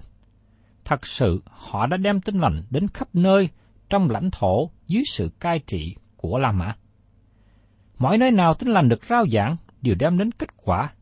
Thật 0.85 1.05
sự, 1.05 1.43
họ 1.45 1.87
đã 1.87 1.97
đem 1.97 2.21
tin 2.21 2.35
lành 2.39 2.63
đến 2.69 2.87
khắp 2.87 3.07
nơi 3.13 3.49
trong 3.89 4.09
lãnh 4.09 4.31
thổ 4.31 4.71
dưới 4.87 5.03
sự 5.05 5.29
cai 5.39 5.59
trị 5.59 5.95
của 6.17 6.37
La 6.37 6.51
Mã. 6.51 6.75
Mọi 7.97 8.17
nơi 8.17 8.31
nào 8.31 8.53
tin 8.53 8.69
lành 8.69 8.89
được 8.89 9.03
rao 9.05 9.25
giảng 9.31 9.57
đều 9.81 9.95
đem 9.99 10.17
đến 10.17 10.31
kết 10.31 10.49
quả. 10.57 10.93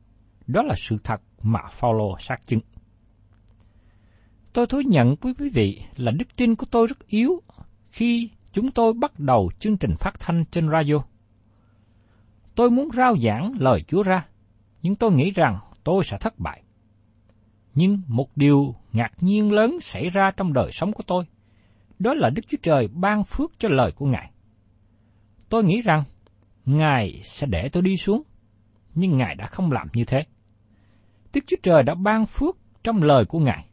Đó 0.47 0.63
là 0.63 0.73
sự 0.77 0.97
thật 1.03 1.21
mà 1.41 1.59
Phaolô 1.71 2.17
xác 2.19 2.47
chứng. 2.47 2.59
Tôi 4.53 4.67
thú 4.67 4.81
nhận 4.85 5.15
với 5.21 5.33
quý 5.33 5.49
vị 5.49 5.81
là 5.95 6.11
đức 6.11 6.35
tin 6.35 6.55
của 6.55 6.65
tôi 6.71 6.87
rất 6.87 7.07
yếu 7.07 7.41
khi 7.91 8.29
chúng 8.53 8.71
tôi 8.71 8.93
bắt 8.93 9.19
đầu 9.19 9.51
chương 9.59 9.77
trình 9.77 9.95
phát 9.99 10.19
thanh 10.19 10.45
trên 10.51 10.69
radio. 10.71 10.95
Tôi 12.55 12.71
muốn 12.71 12.89
rao 12.93 13.17
giảng 13.17 13.51
lời 13.59 13.83
Chúa 13.87 14.03
ra, 14.03 14.25
nhưng 14.81 14.95
tôi 14.95 15.11
nghĩ 15.11 15.31
rằng 15.31 15.59
tôi 15.83 16.03
sẽ 16.03 16.17
thất 16.17 16.39
bại. 16.39 16.63
Nhưng 17.75 18.01
một 18.07 18.37
điều 18.37 18.75
ngạc 18.93 19.11
nhiên 19.21 19.51
lớn 19.51 19.79
xảy 19.81 20.09
ra 20.09 20.31
trong 20.31 20.53
đời 20.53 20.71
sống 20.71 20.93
của 20.93 21.03
tôi, 21.07 21.25
đó 21.99 22.13
là 22.13 22.29
Đức 22.29 22.41
Chúa 22.49 22.57
Trời 22.63 22.87
ban 22.87 23.23
phước 23.23 23.51
cho 23.57 23.69
lời 23.69 23.91
của 23.91 24.05
Ngài. 24.05 24.31
Tôi 25.49 25.63
nghĩ 25.63 25.81
rằng 25.81 26.03
Ngài 26.65 27.21
sẽ 27.23 27.47
để 27.47 27.69
tôi 27.69 27.83
đi 27.83 27.97
xuống, 27.97 28.23
nhưng 28.95 29.17
Ngài 29.17 29.35
đã 29.35 29.45
không 29.45 29.71
làm 29.71 29.87
như 29.93 30.05
thế. 30.05 30.25
Đức 31.33 31.41
Chúa 31.47 31.57
Trời 31.63 31.83
đã 31.83 31.95
ban 31.95 32.25
phước 32.25 32.57
trong 32.83 33.03
lời 33.03 33.25
của 33.25 33.39
Ngài. 33.39 33.65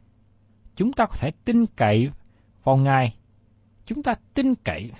Chúng 0.75 0.93
ta 0.93 1.05
có 1.05 1.15
thể 1.19 1.31
tin 1.45 1.65
cậy 1.65 2.09
vào 2.63 2.77
Ngài. 2.77 3.15
Chúng 3.85 4.03
ta 4.03 4.15
tin 4.33 4.55
cậy 4.55 4.91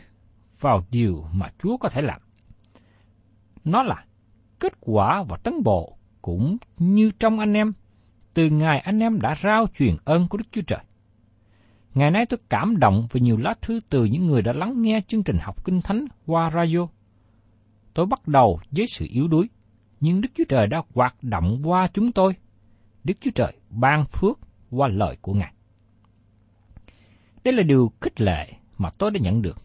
vào 0.59 0.83
điều 0.91 1.25
mà 1.33 1.47
Chúa 1.63 1.77
có 1.77 1.89
thể 1.89 2.01
làm. 2.01 2.21
Nó 3.63 3.83
là 3.83 4.05
kết 4.59 4.73
quả 4.79 5.23
và 5.29 5.37
tấn 5.37 5.63
bộ 5.63 5.97
cũng 6.21 6.57
như 6.77 7.11
trong 7.19 7.39
anh 7.39 7.53
em, 7.53 7.73
từ 8.39 8.49
ngày 8.49 8.79
anh 8.79 8.99
em 8.99 9.21
đã 9.21 9.35
rao 9.43 9.67
truyền 9.75 9.95
ơn 10.05 10.27
của 10.27 10.37
Đức 10.37 10.43
Chúa 10.51 10.61
Trời. 10.61 10.79
Ngày 11.93 12.11
nay 12.11 12.25
tôi 12.25 12.39
cảm 12.49 12.77
động 12.77 13.07
về 13.11 13.21
nhiều 13.21 13.37
lá 13.37 13.53
thư 13.61 13.79
từ 13.89 14.05
những 14.05 14.27
người 14.27 14.41
đã 14.41 14.53
lắng 14.53 14.81
nghe 14.81 15.01
chương 15.07 15.23
trình 15.23 15.37
học 15.41 15.65
kinh 15.65 15.81
thánh 15.81 16.05
qua 16.25 16.49
radio 16.49 16.87
tôi 17.93 18.05
bắt 18.05 18.27
đầu 18.27 18.59
với 18.71 18.85
sự 18.87 19.07
yếu 19.09 19.27
đuối, 19.27 19.49
nhưng 19.99 20.21
Đức 20.21 20.29
Chúa 20.35 20.43
Trời 20.49 20.67
đã 20.67 20.81
hoạt 20.95 21.15
động 21.21 21.61
qua 21.63 21.87
chúng 21.93 22.11
tôi. 22.11 22.35
Đức 23.03 23.13
Chúa 23.21 23.31
Trời 23.35 23.53
ban 23.69 24.05
phước 24.05 24.39
qua 24.71 24.87
lời 24.87 25.17
của 25.21 25.33
Ngài. 25.33 25.53
Đây 27.43 27.53
là 27.53 27.63
điều 27.63 27.91
khích 28.01 28.21
lệ 28.21 28.53
mà 28.77 28.89
tôi 28.97 29.11
đã 29.11 29.19
nhận 29.23 29.41
được, 29.41 29.57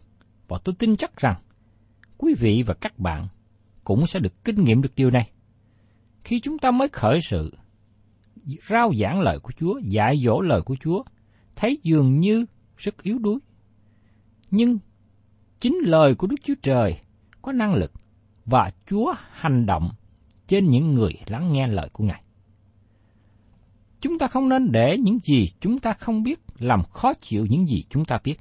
và 0.47 0.57
tôi 0.63 0.75
tin 0.79 0.95
chắc 0.95 1.17
rằng 1.17 1.41
quý 2.17 2.33
vị 2.39 2.63
và 2.67 2.73
các 2.73 2.99
bạn 2.99 3.27
cũng 3.83 4.07
sẽ 4.07 4.19
được 4.19 4.43
kinh 4.43 4.63
nghiệm 4.63 4.81
được 4.81 4.95
điều 4.95 5.11
này. 5.11 5.29
Khi 6.23 6.39
chúng 6.39 6.59
ta 6.59 6.71
mới 6.71 6.87
khởi 6.87 7.19
sự, 7.21 7.51
rao 8.69 8.91
giảng 9.01 9.21
lời 9.21 9.39
của 9.39 9.51
Chúa, 9.51 9.79
dạy 9.83 10.21
dỗ 10.25 10.41
lời 10.41 10.61
của 10.61 10.75
Chúa, 10.81 11.03
thấy 11.55 11.79
dường 11.83 12.19
như 12.19 12.45
rất 12.77 13.03
yếu 13.03 13.19
đuối. 13.19 13.39
Nhưng 14.51 14.77
chính 15.59 15.77
lời 15.83 16.15
của 16.15 16.27
Đức 16.27 16.35
Chúa 16.43 16.53
Trời 16.61 16.99
có 17.41 17.51
năng 17.51 17.73
lực 17.73 17.91
và 18.45 18.71
Chúa 18.87 19.13
hành 19.31 19.65
động 19.65 19.89
trên 20.47 20.69
những 20.69 20.93
người 20.93 21.13
lắng 21.27 21.53
nghe 21.53 21.67
lời 21.67 21.89
của 21.93 22.03
Ngài. 22.03 22.23
Chúng 24.01 24.19
ta 24.19 24.27
không 24.27 24.49
nên 24.49 24.71
để 24.71 24.97
những 24.97 25.19
gì 25.23 25.45
chúng 25.59 25.79
ta 25.79 25.93
không 25.93 26.23
biết 26.23 26.39
làm 26.59 26.83
khó 26.83 27.13
chịu 27.13 27.45
những 27.49 27.65
gì 27.65 27.83
chúng 27.89 28.05
ta 28.05 28.19
biết. 28.23 28.39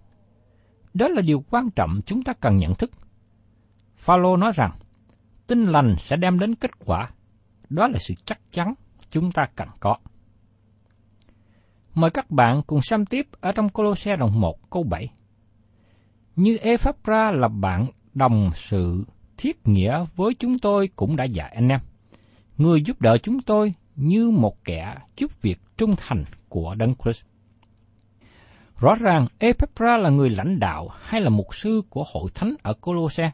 Đó 0.94 1.08
là 1.08 1.22
điều 1.22 1.44
quan 1.50 1.70
trọng 1.70 2.00
chúng 2.06 2.22
ta 2.22 2.32
cần 2.32 2.58
nhận 2.58 2.74
thức. 2.74 2.90
Phaolô 3.96 4.36
nói 4.36 4.52
rằng, 4.54 4.70
tin 5.46 5.64
lành 5.64 5.94
sẽ 5.98 6.16
đem 6.16 6.38
đến 6.38 6.54
kết 6.54 6.70
quả. 6.78 7.10
Đó 7.70 7.88
là 7.88 7.98
sự 7.98 8.14
chắc 8.24 8.40
chắn 8.52 8.74
chúng 9.14 9.32
ta 9.32 9.46
cần 9.56 9.68
có. 9.80 9.96
Mời 11.94 12.10
các 12.10 12.30
bạn 12.30 12.62
cùng 12.66 12.80
xem 12.80 13.06
tiếp 13.06 13.26
ở 13.40 13.52
trong 13.52 13.68
Colosse 13.68 14.16
đoạn 14.16 14.40
1 14.40 14.70
câu 14.70 14.82
7. 14.82 15.08
Như 16.36 16.56
Ephra 16.56 17.30
là 17.30 17.48
bạn 17.48 17.86
đồng 18.14 18.50
sự 18.54 19.04
thiết 19.36 19.68
nghĩa 19.68 20.04
với 20.16 20.34
chúng 20.38 20.58
tôi 20.58 20.88
cũng 20.96 21.16
đã 21.16 21.24
dạy 21.24 21.52
anh 21.54 21.68
em. 21.68 21.80
Người 22.56 22.82
giúp 22.82 23.00
đỡ 23.00 23.16
chúng 23.22 23.42
tôi 23.42 23.74
như 23.96 24.30
một 24.30 24.64
kẻ 24.64 24.94
giúp 25.16 25.42
việc 25.42 25.58
trung 25.76 25.94
thành 25.96 26.24
của 26.48 26.74
Đấng 26.74 26.94
Christ. 27.04 27.22
Rõ 28.76 28.94
ràng 28.94 29.24
Ephra 29.38 29.96
là 29.96 30.10
người 30.10 30.30
lãnh 30.30 30.60
đạo 30.60 30.88
hay 31.00 31.20
là 31.20 31.30
mục 31.30 31.54
sư 31.54 31.82
của 31.90 32.04
hội 32.12 32.30
thánh 32.34 32.54
ở 32.62 32.74
Colosse. 32.74 33.30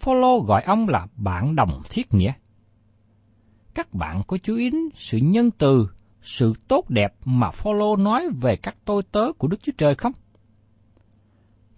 Phaolô 0.00 0.40
gọi 0.40 0.62
ông 0.62 0.88
là 0.88 1.06
bạn 1.16 1.56
đồng 1.56 1.82
thiết 1.90 2.14
nghĩa. 2.14 2.32
Các 3.74 3.94
bạn 3.94 4.22
có 4.26 4.38
chú 4.42 4.56
ý 4.56 4.70
đến 4.70 4.88
sự 4.94 5.18
nhân 5.18 5.50
từ, 5.50 5.88
sự 6.22 6.52
tốt 6.68 6.90
đẹp 6.90 7.14
mà 7.24 7.50
Phaolô 7.50 7.96
nói 7.96 8.28
về 8.40 8.56
các 8.56 8.76
tôi 8.84 9.02
tớ 9.12 9.32
của 9.38 9.48
Đức 9.48 9.56
Chúa 9.62 9.72
Trời 9.78 9.94
không? 9.94 10.12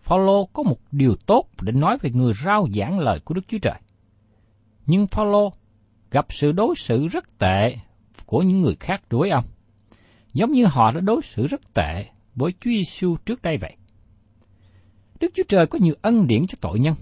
Phaolô 0.03 0.47
có 0.47 0.63
một 0.63 0.79
điều 0.93 1.17
tốt 1.27 1.49
để 1.63 1.73
nói 1.73 1.99
về 2.01 2.11
người 2.11 2.33
rao 2.45 2.69
giảng 2.75 2.99
lời 2.99 3.21
của 3.21 3.35
Đức 3.35 3.49
Chúa 3.49 3.59
Trời. 3.59 3.81
Nhưng 4.87 5.07
Phaolô 5.07 5.53
gặp 6.11 6.27
sự 6.29 6.53
đối 6.53 6.75
xử 6.77 7.09
rất 7.09 7.39
tệ 7.39 7.77
của 8.27 8.43
những 8.43 8.61
người 8.61 8.77
khác 8.81 9.03
đối 9.11 9.31
ông, 9.31 9.45
giống 10.33 10.53
như 10.53 10.67
họ 10.67 10.93
đã 10.93 11.01
đối 11.01 11.23
xử 11.23 11.47
rất 11.47 11.75
tệ 11.75 12.07
với 12.35 12.53
Chúa 12.53 12.71
Giêsu 12.71 13.17
trước 13.27 13.43
đây 13.43 13.57
vậy. 13.57 13.77
Đức 15.21 15.33
Chúa 15.35 15.43
Trời 15.49 15.67
có 15.67 15.79
nhiều 15.83 15.95
ân 16.03 16.27
điển 16.27 16.47
cho 16.47 16.59
tội 16.61 16.79
nhân. 16.79 16.95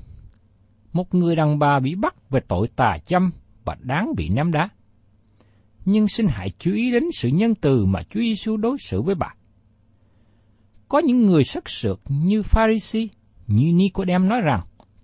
Một 0.93 1.15
người 1.15 1.37
đàn 1.37 1.59
bà 1.59 1.81
bị 1.81 1.95
bắt 1.95 2.31
về 2.31 2.41
tội 2.49 2.69
tà 2.77 2.99
châm 3.05 3.31
và 3.65 3.77
đáng 3.81 4.15
bị 4.17 4.29
ném 4.29 4.53
đá. 4.53 4.69
Nhưng 5.85 6.09
xin 6.09 6.27
hãy 6.31 6.51
chú 6.59 6.73
ý 6.73 6.93
đến 6.93 7.05
sự 7.13 7.29
nhân 7.29 7.55
từ 7.55 7.87
mà 7.87 8.03
Chúa 8.03 8.21
Giêsu 8.21 8.57
đối 8.57 8.77
xử 8.87 9.03
với 9.03 9.15
bà. 9.15 9.35
Có 10.89 10.99
những 10.99 11.27
người 11.27 11.45
sắc 11.45 11.69
sược 11.69 12.01
như 12.09 12.43
Pharisee, 12.43 13.07
như 13.47 13.73
Nicodem 13.73 14.29
nói 14.29 14.41
rằng, 14.41 14.61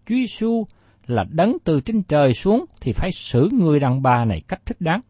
Chúa 0.07 0.15
Giêsu 0.15 0.67
là 1.07 1.25
đấng 1.31 1.57
từ 1.65 1.81
trên 1.81 2.03
trời 2.03 2.35
xuống 2.35 2.65
thì 2.81 2.93
phải 2.93 3.11
xử 3.13 3.49
người 3.53 3.81
đàn 3.81 4.03
bà 4.03 4.25
này 4.25 4.43
cách 4.49 4.61
thích 4.67 4.81
đáng. 4.81 5.01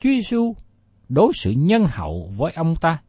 Chúa 0.00 0.10
Giêsu 0.10 0.54
đối 1.08 1.32
xử 1.34 1.50
nhân 1.50 1.84
hậu 1.88 2.32
với 2.36 2.52
ông 2.52 2.74
ta 2.80 3.02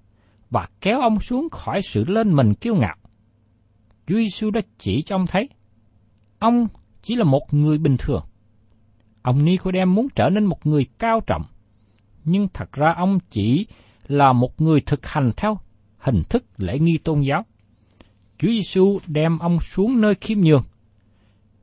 và 0.50 0.68
kéo 0.82 1.02
ông 1.02 1.20
xuống 1.20 1.50
khỏi 1.50 1.82
sự 1.82 2.06
lên 2.08 2.36
mình 2.36 2.54
kiêu 2.54 2.76
ngạo. 2.76 2.96
Chúa 4.08 4.16
Giêsu 4.16 4.52
đã 4.52 4.62
chỉ 4.78 5.02
cho 5.06 5.16
ông 5.16 5.28
thấy, 5.28 5.50
ông 6.40 6.68
chỉ 7.02 7.16
là 7.16 7.24
một 7.24 7.54
người 7.54 7.78
bình 7.78 7.96
thường. 8.00 8.26
Ông 9.22 9.46
Nicodem 9.46 9.96
muốn 9.96 10.08
trở 10.16 10.30
nên 10.30 10.46
một 10.46 10.66
người 10.66 10.86
cao 11.00 11.22
trọng, 11.28 11.44
nhưng 12.26 12.48
thật 12.54 12.72
ra 12.72 12.94
ông 12.98 13.20
chỉ 13.30 13.68
là 14.08 14.34
một 14.34 14.62
người 14.62 14.82
thực 14.82 15.06
hành 15.06 15.32
theo 15.38 15.60
hình 15.98 16.24
thức 16.30 16.46
lễ 16.58 16.80
nghi 16.80 16.98
tôn 17.04 17.22
giáo. 17.22 17.46
Chúa 18.38 18.48
Giêsu 18.48 19.00
đem 19.08 19.40
ông 19.40 19.60
xuống 19.60 20.02
nơi 20.02 20.16
khiêm 20.16 20.40
nhường. 20.42 20.64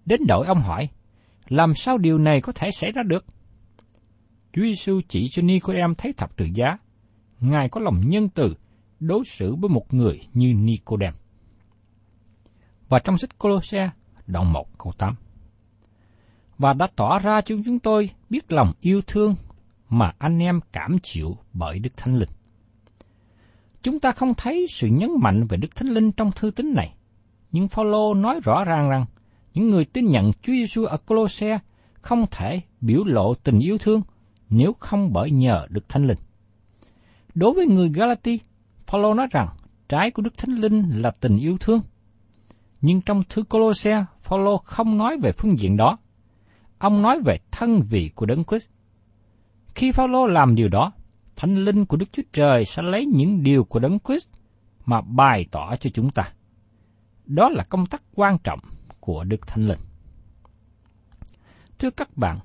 Đến 0.06 0.20
đổi 0.28 0.46
ông 0.46 0.60
hỏi, 0.60 0.88
làm 1.48 1.74
sao 1.74 1.98
điều 1.98 2.18
này 2.18 2.40
có 2.40 2.52
thể 2.52 2.70
xảy 2.70 2.92
ra 2.92 3.02
được? 3.02 3.24
Chúa 4.52 4.62
Giêsu 4.62 5.00
chỉ 5.08 5.26
cho 5.30 5.42
Nicodem 5.42 5.94
thấy 5.94 6.12
thập 6.12 6.36
tự 6.36 6.46
giá. 6.54 6.78
Ngài 7.40 7.68
có 7.68 7.80
lòng 7.80 8.00
nhân 8.08 8.28
từ 8.28 8.54
đối 9.00 9.24
xử 9.24 9.54
với 9.54 9.68
một 9.68 9.94
người 9.94 10.20
như 10.34 10.54
Nicodem. 10.54 11.14
Và 12.88 12.98
trong 12.98 13.18
sách 13.18 13.38
Colosse, 13.38 13.90
đoạn 14.26 14.52
1 14.52 14.78
câu 14.78 14.92
8. 14.98 15.14
Và 16.58 16.72
đã 16.72 16.86
tỏ 16.96 17.18
ra 17.18 17.40
cho 17.40 17.54
chúng 17.64 17.78
tôi 17.78 18.10
biết 18.30 18.52
lòng 18.52 18.72
yêu 18.80 19.00
thương 19.06 19.34
mà 19.88 20.12
anh 20.18 20.38
em 20.38 20.60
cảm 20.72 20.98
chịu 21.02 21.36
bởi 21.52 21.78
Đức 21.78 21.96
Thánh 21.96 22.16
Linh. 22.16 22.28
Chúng 23.82 24.00
ta 24.00 24.12
không 24.12 24.34
thấy 24.34 24.66
sự 24.70 24.86
nhấn 24.86 25.10
mạnh 25.20 25.46
về 25.48 25.56
Đức 25.56 25.76
Thánh 25.76 25.88
Linh 25.88 26.12
trong 26.12 26.32
thư 26.32 26.50
tín 26.50 26.74
này, 26.74 26.94
nhưng 27.52 27.68
Phaolô 27.68 28.14
nói 28.14 28.40
rõ 28.44 28.64
ràng 28.64 28.90
rằng 28.90 29.06
những 29.54 29.70
người 29.70 29.84
tin 29.84 30.06
nhận 30.06 30.32
Chúa 30.32 30.52
Giêsu 30.52 30.84
ở 30.84 30.96
Colosse 30.96 31.58
không 31.92 32.26
thể 32.30 32.60
biểu 32.80 33.04
lộ 33.04 33.34
tình 33.34 33.58
yêu 33.58 33.78
thương 33.78 34.02
nếu 34.50 34.72
không 34.78 35.12
bởi 35.12 35.30
nhờ 35.30 35.66
Đức 35.70 35.88
Thánh 35.88 36.06
Linh. 36.06 36.18
Đối 37.34 37.52
với 37.52 37.66
người 37.66 37.88
Galati, 37.88 38.40
Phaolô 38.86 39.14
nói 39.14 39.26
rằng 39.30 39.48
trái 39.88 40.10
của 40.10 40.22
Đức 40.22 40.38
Thánh 40.38 40.54
Linh 40.54 40.90
là 40.90 41.10
tình 41.20 41.38
yêu 41.38 41.56
thương. 41.60 41.80
Nhưng 42.80 43.00
trong 43.00 43.22
thư 43.28 43.42
Colosse, 43.42 44.04
Phaolô 44.22 44.56
không 44.56 44.98
nói 44.98 45.18
về 45.22 45.32
phương 45.32 45.58
diện 45.58 45.76
đó. 45.76 45.98
Ông 46.78 47.02
nói 47.02 47.20
về 47.24 47.38
thân 47.50 47.82
vị 47.82 48.10
của 48.14 48.26
Đấng 48.26 48.44
Christ. 48.44 48.68
Khi 49.74 49.92
Phaolô 49.92 50.26
làm 50.26 50.54
điều 50.54 50.68
đó, 50.68 50.92
Thánh 51.36 51.54
Linh 51.54 51.86
của 51.86 51.96
Đức 51.96 52.06
Chúa 52.12 52.22
Trời 52.32 52.64
sẽ 52.64 52.82
lấy 52.82 53.06
những 53.06 53.42
điều 53.42 53.64
của 53.64 53.78
Đấng 53.78 53.98
Christ 53.98 54.28
mà 54.84 55.00
bày 55.00 55.46
tỏ 55.50 55.76
cho 55.80 55.90
chúng 55.94 56.10
ta. 56.10 56.32
Đó 57.24 57.48
là 57.48 57.64
công 57.64 57.86
tác 57.86 58.02
quan 58.14 58.38
trọng 58.38 58.58
của 59.00 59.24
Đức 59.24 59.46
Thánh 59.46 59.68
Linh. 59.68 59.78
Thưa 61.78 61.90
các 61.90 62.16
bạn, 62.16 62.38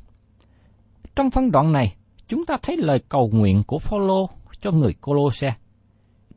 trong 1.16 1.32
phân 1.32 1.52
đoạn 1.52 1.72
này, 1.72 1.96
chúng 2.28 2.46
ta 2.46 2.58
thấy 2.62 2.78
lời 2.78 3.00
cầu 3.10 3.30
nguyện 3.34 3.64
của 3.68 3.80
Phaolô 3.80 4.30
cho 4.62 4.72
người 4.72 4.94
Colosse. 4.94 5.56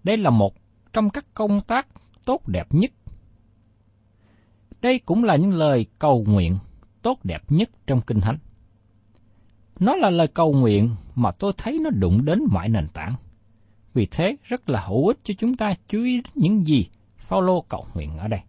Đây 0.03 0.17
là 0.17 0.31
một 0.31 0.55
trong 0.93 1.11
các 1.11 1.25
công 1.35 1.61
tác 1.61 1.87
tốt 2.25 2.49
đẹp 2.49 2.67
nhất. 2.71 2.91
Đây 4.81 4.99
cũng 4.99 5.25
là 5.25 5.37
những 5.37 5.55
lời 5.55 5.87
cầu 5.99 6.25
nguyện 6.29 6.59
tốt 7.05 7.19
đẹp 7.25 7.43
nhất 7.49 7.71
trong 7.87 8.01
Kinh 8.01 8.21
Thánh. 8.21 8.39
Nó 9.81 9.97
là 9.97 10.11
lời 10.11 10.29
cầu 10.29 10.53
nguyện 10.53 10.95
mà 11.15 11.31
tôi 11.31 11.53
thấy 11.57 11.79
nó 11.83 11.91
đụng 11.91 12.25
đến 12.25 12.39
mọi 12.51 12.69
nền 12.69 12.89
tảng. 12.89 13.15
Vì 13.95 14.07
thế 14.07 14.37
rất 14.43 14.69
là 14.69 14.81
hữu 14.81 15.07
ích 15.09 15.19
cho 15.25 15.35
chúng 15.39 15.57
ta 15.57 15.75
chú 15.89 16.05
ý 16.05 16.23
những 16.35 16.65
gì 16.65 16.87
Phaolô 17.17 17.61
cầu 17.61 17.87
nguyện 17.95 18.19
ở 18.19 18.29
đây. 18.29 18.41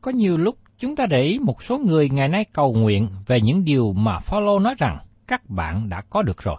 Có 0.00 0.10
nhiều 0.10 0.36
lúc 0.36 0.56
chúng 0.78 0.96
ta 0.96 1.06
để 1.10 1.22
ý 1.22 1.38
một 1.38 1.62
số 1.62 1.78
người 1.78 2.08
ngày 2.08 2.28
nay 2.28 2.44
cầu 2.52 2.74
nguyện 2.74 3.08
về 3.26 3.40
những 3.40 3.64
điều 3.64 3.92
mà 3.92 4.18
Phaolô 4.18 4.58
nói 4.58 4.74
rằng 4.78 4.98
các 5.26 5.50
bạn 5.50 5.88
đã 5.88 6.00
có 6.10 6.22
được 6.22 6.42
rồi. 6.42 6.56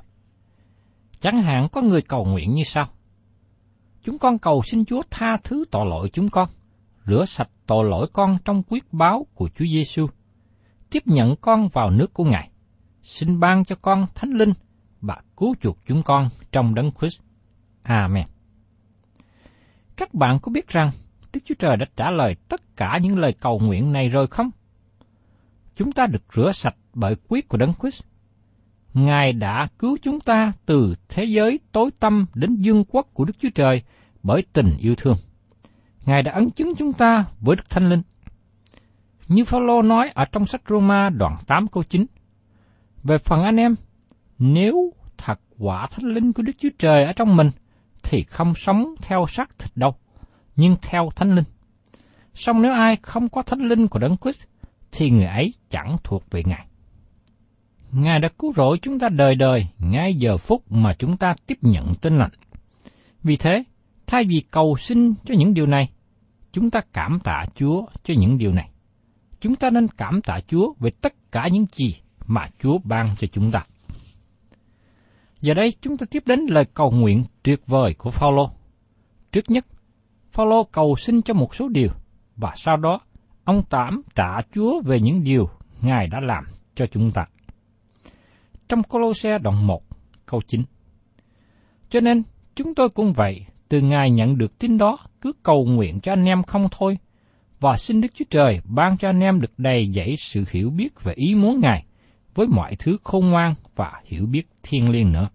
Chẳng 1.20 1.42
hạn 1.42 1.68
có 1.72 1.82
người 1.82 2.02
cầu 2.02 2.26
nguyện 2.26 2.54
như 2.54 2.64
sau. 2.64 2.90
Chúng 4.04 4.18
con 4.18 4.38
cầu 4.38 4.62
xin 4.66 4.86
Chúa 4.86 5.02
tha 5.10 5.38
thứ 5.44 5.66
tội 5.72 5.86
lỗi 5.86 6.10
chúng 6.14 6.30
con, 6.30 6.50
rửa 7.06 7.26
sạch 7.26 7.50
tội 7.66 7.90
lỗi 7.90 8.08
con 8.14 8.38
trong 8.46 8.64
quyết 8.64 8.94
báo 8.94 9.28
của 9.34 9.50
Chúa 9.56 9.66
Giêsu, 9.66 10.08
tiếp 10.90 11.04
nhận 11.06 11.36
con 11.36 11.68
vào 11.68 11.90
nước 11.90 12.14
của 12.14 12.24
Ngài, 12.24 12.50
xin 13.04 13.40
ban 13.40 13.66
cho 13.66 13.76
con 13.76 14.06
thánh 14.16 14.32
linh 14.32 14.54
và 15.02 15.22
cứu 15.38 15.56
chuộc 15.62 15.78
chúng 15.86 16.04
con 16.04 16.28
trong 16.52 16.76
đấng 16.76 16.92
Christ. 17.00 17.22
Amen. 17.84 18.26
Các 19.98 20.14
bạn 20.14 20.40
có 20.40 20.52
biết 20.52 20.68
rằng 20.68 20.92
Đức 21.34 21.40
Chúa 21.46 21.56
Trời 21.60 21.78
đã 21.78 21.86
trả 21.96 22.12
lời 22.12 22.36
tất 22.48 22.76
cả 22.76 23.00
những 23.02 23.18
lời 23.18 23.34
cầu 23.34 23.60
nguyện 23.60 23.92
này 23.92 24.10
rồi 24.10 24.28
không? 24.28 24.50
Chúng 25.76 25.92
ta 25.92 26.06
được 26.06 26.24
rửa 26.36 26.52
sạch 26.52 26.76
bởi 26.94 27.16
quyết 27.28 27.48
của 27.48 27.58
Đấng 27.58 27.74
Christ. 27.82 28.04
Ngài 28.94 29.34
đã 29.34 29.68
cứu 29.80 29.98
chúng 30.02 30.20
ta 30.20 30.52
từ 30.66 30.96
thế 31.10 31.24
giới 31.24 31.60
tối 31.72 31.92
tăm 32.00 32.26
đến 32.34 32.56
dương 32.56 32.84
quốc 32.88 33.08
của 33.14 33.26
Đức 33.26 33.34
Chúa 33.40 33.50
Trời 33.56 33.82
bởi 34.24 34.44
tình 34.54 34.78
yêu 34.80 34.96
thương. 34.96 35.16
Ngài 36.06 36.24
đã 36.24 36.32
ấn 36.32 36.52
chứng 36.52 36.76
chúng 36.78 36.94
ta 36.94 37.26
với 37.40 37.56
Đức 37.56 37.70
Thánh 37.70 37.90
Linh. 37.90 38.02
Như 39.28 39.46
Phaolô 39.46 39.82
nói 39.82 40.12
ở 40.14 40.26
trong 40.26 40.46
sách 40.46 40.62
Roma 40.70 41.10
đoạn 41.10 41.36
8 41.48 41.68
câu 41.68 41.84
9. 41.84 42.06
Về 43.04 43.18
phần 43.18 43.44
anh 43.44 43.56
em, 43.56 43.76
nếu 44.40 44.94
thật 45.18 45.40
quả 45.58 45.88
Thánh 45.92 46.06
Linh 46.06 46.34
của 46.34 46.44
Đức 46.44 46.54
Chúa 46.60 46.70
Trời 46.80 47.04
ở 47.04 47.14
trong 47.14 47.36
mình, 47.36 47.50
thì 48.04 48.24
không 48.24 48.54
sống 48.56 48.96
theo 49.02 49.26
xác 49.28 49.60
thịt 49.60 49.72
đâu, 49.76 49.96
nhưng 50.56 50.76
theo 50.82 51.10
Thánh 51.16 51.36
Linh. 51.36 51.46
Song 52.34 52.62
nếu 52.62 52.74
ai 52.74 52.96
không 53.02 53.30
có 53.30 53.44
Thánh 53.44 53.60
Linh 53.60 53.88
của 53.88 54.00
Đấng 54.00 54.18
Christ, 54.18 54.44
thì 54.92 55.10
người 55.10 55.26
ấy 55.26 55.54
chẳng 55.70 55.98
thuộc 56.04 56.24
về 56.32 56.44
Ngài. 56.46 56.68
Ngài 57.92 58.20
đã 58.20 58.30
cứu 58.40 58.54
rỗi 58.54 58.78
chúng 58.82 59.00
ta 59.00 59.10
đời 59.10 59.36
đời 59.36 59.68
ngay 59.80 60.16
giờ 60.16 60.38
phút 60.38 60.72
mà 60.72 60.94
chúng 60.94 61.18
ta 61.18 61.36
tiếp 61.48 61.58
nhận 61.62 61.96
tin 62.02 62.18
lành. 62.18 62.32
Vì 63.24 63.38
thế, 63.38 63.64
thay 64.08 64.24
vì 64.24 64.44
cầu 64.52 64.76
xin 64.80 65.14
cho 65.26 65.36
những 65.38 65.54
điều 65.54 65.66
này, 65.66 65.90
chúng 66.52 66.70
ta 66.70 66.80
cảm 66.94 67.20
tạ 67.24 67.46
Chúa 67.56 67.86
cho 68.04 68.14
những 68.18 68.38
điều 68.38 68.52
này. 68.52 68.70
Chúng 69.42 69.56
ta 69.56 69.70
nên 69.70 69.88
cảm 69.88 70.22
tạ 70.22 70.40
Chúa 70.48 70.74
về 70.80 70.92
tất 71.02 71.32
cả 71.32 71.48
những 71.52 71.66
gì 71.72 71.96
mà 72.28 72.48
Chúa 72.64 72.78
ban 72.84 73.08
cho 73.20 73.28
chúng 73.28 73.52
ta. 73.52 73.66
Giờ 75.42 75.54
đây 75.54 75.74
chúng 75.82 75.98
ta 75.98 76.06
tiếp 76.12 76.24
đến 76.26 76.40
lời 76.50 76.66
cầu 76.74 76.92
nguyện 76.92 77.24
tuyệt 77.44 77.68
vời 77.68 77.94
của 77.94 78.12
Phaolô. 78.12 78.50
Trước 79.32 79.50
nhất, 79.50 79.66
Phaolô 80.32 80.64
cầu 80.64 80.96
xin 80.96 81.22
cho 81.22 81.34
một 81.34 81.56
số 81.56 81.68
điều 81.68 81.90
và 82.36 82.54
sau 82.56 82.78
đó 82.78 83.00
ông 83.44 83.64
tám 83.64 84.02
tạ 84.16 84.42
Chúa 84.54 84.82
về 84.82 85.00
những 85.00 85.24
điều 85.24 85.50
Ngài 85.82 86.08
đã 86.08 86.20
làm 86.20 86.44
cho 86.76 86.88
chúng 86.88 87.12
ta. 87.12 87.26
Trong 88.70 88.84
Colosse 88.84 89.38
đoạn 89.38 89.68
1, 89.68 89.84
câu 90.26 90.42
9. 90.48 90.64
Cho 91.90 92.00
nên, 92.00 92.24
chúng 92.56 92.76
tôi 92.76 92.90
cũng 92.90 93.14
vậy, 93.14 93.46
từ 93.70 93.82
Ngài 93.82 94.12
nhận 94.12 94.38
được 94.38 94.60
tin 94.60 94.78
đó, 94.78 94.98
cứ 95.22 95.34
cầu 95.44 95.66
nguyện 95.66 96.00
cho 96.00 96.12
anh 96.12 96.26
em 96.26 96.44
không 96.44 96.68
thôi, 96.72 96.98
và 97.60 97.78
xin 97.78 98.02
Đức 98.02 98.08
Chúa 98.14 98.26
Trời 98.30 98.62
ban 98.64 98.98
cho 98.98 99.10
anh 99.10 99.20
em 99.20 99.42
được 99.42 99.60
đầy 99.60 99.92
dẫy 99.94 100.16
sự 100.18 100.44
hiểu 100.52 100.70
biết 100.70 101.04
về 101.04 101.14
ý 101.14 101.36
muốn 101.36 101.60
Ngài, 101.60 101.86
với 102.36 102.48
mọi 102.48 102.76
thứ 102.76 102.98
khôn 103.04 103.30
ngoan 103.30 103.54
và 103.76 104.02
hiểu 104.06 104.26
biết 104.26 104.48
thiên 104.64 104.90
liêng 104.90 105.12
nữa. 105.12 105.30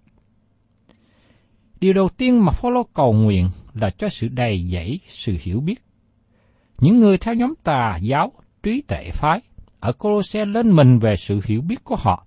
Điều 1.80 1.92
đầu 1.92 2.08
tiên 2.08 2.44
mà 2.44 2.52
Phaolô 2.52 2.82
cầu 2.82 3.12
nguyện 3.12 3.48
là 3.74 3.90
cho 3.90 4.08
sự 4.08 4.28
đầy 4.28 4.68
dẫy 4.72 5.00
sự 5.06 5.36
hiểu 5.40 5.60
biết. 5.60 5.82
Những 6.78 7.00
người 7.00 7.18
theo 7.18 7.34
nhóm 7.34 7.54
tà 7.64 7.96
giáo 8.02 8.32
trí 8.62 8.82
tệ 8.88 9.10
phái 9.10 9.40
ở 9.80 9.92
Colosse 9.92 10.44
lên 10.44 10.76
mình 10.76 10.98
về 10.98 11.16
sự 11.16 11.40
hiểu 11.44 11.60
biết 11.60 11.84
của 11.84 11.96
họ. 11.96 12.26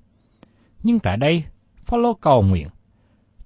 Nhưng 0.83 0.99
tại 0.99 1.17
đây, 1.17 1.43
Phaolô 1.85 2.13
cầu 2.13 2.41
nguyện 2.41 2.67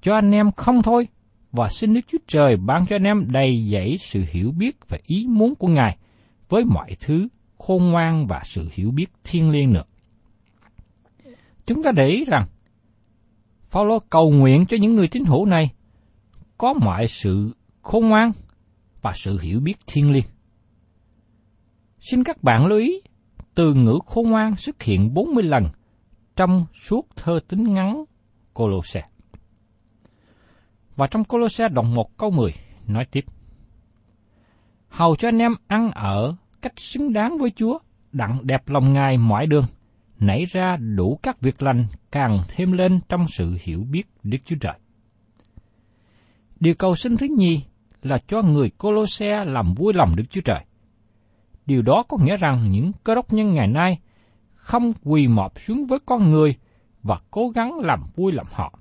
cho 0.01 0.15
anh 0.15 0.31
em 0.31 0.51
không 0.51 0.81
thôi 0.81 1.07
và 1.51 1.69
xin 1.69 1.93
Đức 1.93 2.01
Chúa 2.07 2.17
Trời 2.27 2.57
ban 2.57 2.85
cho 2.89 2.95
anh 2.95 3.03
em 3.03 3.25
đầy 3.31 3.65
dẫy 3.71 3.97
sự 3.99 4.23
hiểu 4.31 4.51
biết 4.51 4.89
về 4.89 4.99
ý 5.05 5.25
muốn 5.29 5.55
của 5.55 5.67
Ngài 5.67 5.97
với 6.49 6.65
mọi 6.65 6.95
thứ 6.99 7.27
khôn 7.57 7.83
ngoan 7.83 8.27
và 8.27 8.41
sự 8.45 8.67
hiểu 8.71 8.91
biết 8.91 9.07
thiên 9.23 9.49
liêng 9.49 9.73
nữa. 9.73 9.83
Chúng 11.65 11.83
ta 11.83 11.91
để 11.91 12.07
ý 12.07 12.25
rằng 12.25 12.47
Phaolô 13.67 13.99
cầu 14.09 14.31
nguyện 14.31 14.65
cho 14.65 14.77
những 14.77 14.95
người 14.95 15.07
tín 15.07 15.25
hữu 15.25 15.45
này 15.45 15.71
có 16.57 16.73
mọi 16.73 17.07
sự 17.07 17.55
khôn 17.81 18.09
ngoan 18.09 18.31
và 19.01 19.13
sự 19.15 19.39
hiểu 19.39 19.59
biết 19.59 19.75
thiên 19.88 20.12
liêng. 20.12 20.25
Xin 21.99 22.23
các 22.23 22.43
bạn 22.43 22.65
lưu 22.65 22.79
ý, 22.79 23.01
từ 23.55 23.73
ngữ 23.73 23.99
khôn 24.05 24.29
ngoan 24.29 24.55
xuất 24.55 24.83
hiện 24.83 25.13
40 25.13 25.43
lần 25.43 25.69
trong 26.35 26.65
suốt 26.73 27.07
thơ 27.15 27.39
tính 27.47 27.73
ngắn 27.73 28.03
Colosse. 28.53 29.01
Và 30.95 31.07
trong 31.07 31.23
Colosse 31.23 31.67
đoạn 31.67 31.93
1 31.93 32.17
câu 32.17 32.31
10 32.31 32.53
nói 32.88 33.05
tiếp. 33.12 33.25
Hầu 34.89 35.15
cho 35.15 35.28
anh 35.28 35.38
em 35.38 35.56
ăn 35.67 35.91
ở 35.91 36.36
cách 36.62 36.80
xứng 36.80 37.13
đáng 37.13 37.38
với 37.38 37.52
Chúa, 37.56 37.80
đặng 38.12 38.47
đẹp 38.47 38.69
lòng 38.69 38.93
Ngài 38.93 39.17
mọi 39.17 39.47
đường, 39.47 39.65
nảy 40.19 40.45
ra 40.45 40.78
đủ 40.78 41.19
các 41.23 41.41
việc 41.41 41.62
lành 41.62 41.86
càng 42.12 42.41
thêm 42.47 42.71
lên 42.71 42.99
trong 43.10 43.25
sự 43.28 43.58
hiểu 43.62 43.84
biết 43.91 44.04
Đức 44.23 44.38
Chúa 44.45 44.56
Trời. 44.62 44.80
Điều 46.60 46.75
cầu 46.75 46.95
xin 46.95 47.17
thứ 47.17 47.28
nhì 47.38 47.62
là 48.02 48.17
cho 48.28 48.41
người 48.41 48.69
Colosse 48.69 49.45
làm 49.45 49.73
vui 49.73 49.93
lòng 49.95 50.15
Đức 50.15 50.23
Chúa 50.30 50.41
Trời. 50.41 50.65
Điều 51.65 51.82
đó 51.82 52.04
có 52.08 52.17
nghĩa 52.17 52.38
rằng 52.38 52.71
những 52.71 52.91
cơ 53.04 53.15
đốc 53.15 53.34
nhân 53.34 53.54
ngày 53.54 53.67
nay 53.67 53.99
không 54.56 54.93
quỳ 55.04 55.28
mọp 55.28 55.60
xuống 55.62 55.86
với 55.88 55.99
con 56.06 56.30
người 56.30 56.56
và 57.04 57.17
cố 57.32 57.49
gắng 57.49 57.80
làm 57.80 58.04
vui 58.15 58.32
lòng 58.32 58.47
họ. 58.52 58.80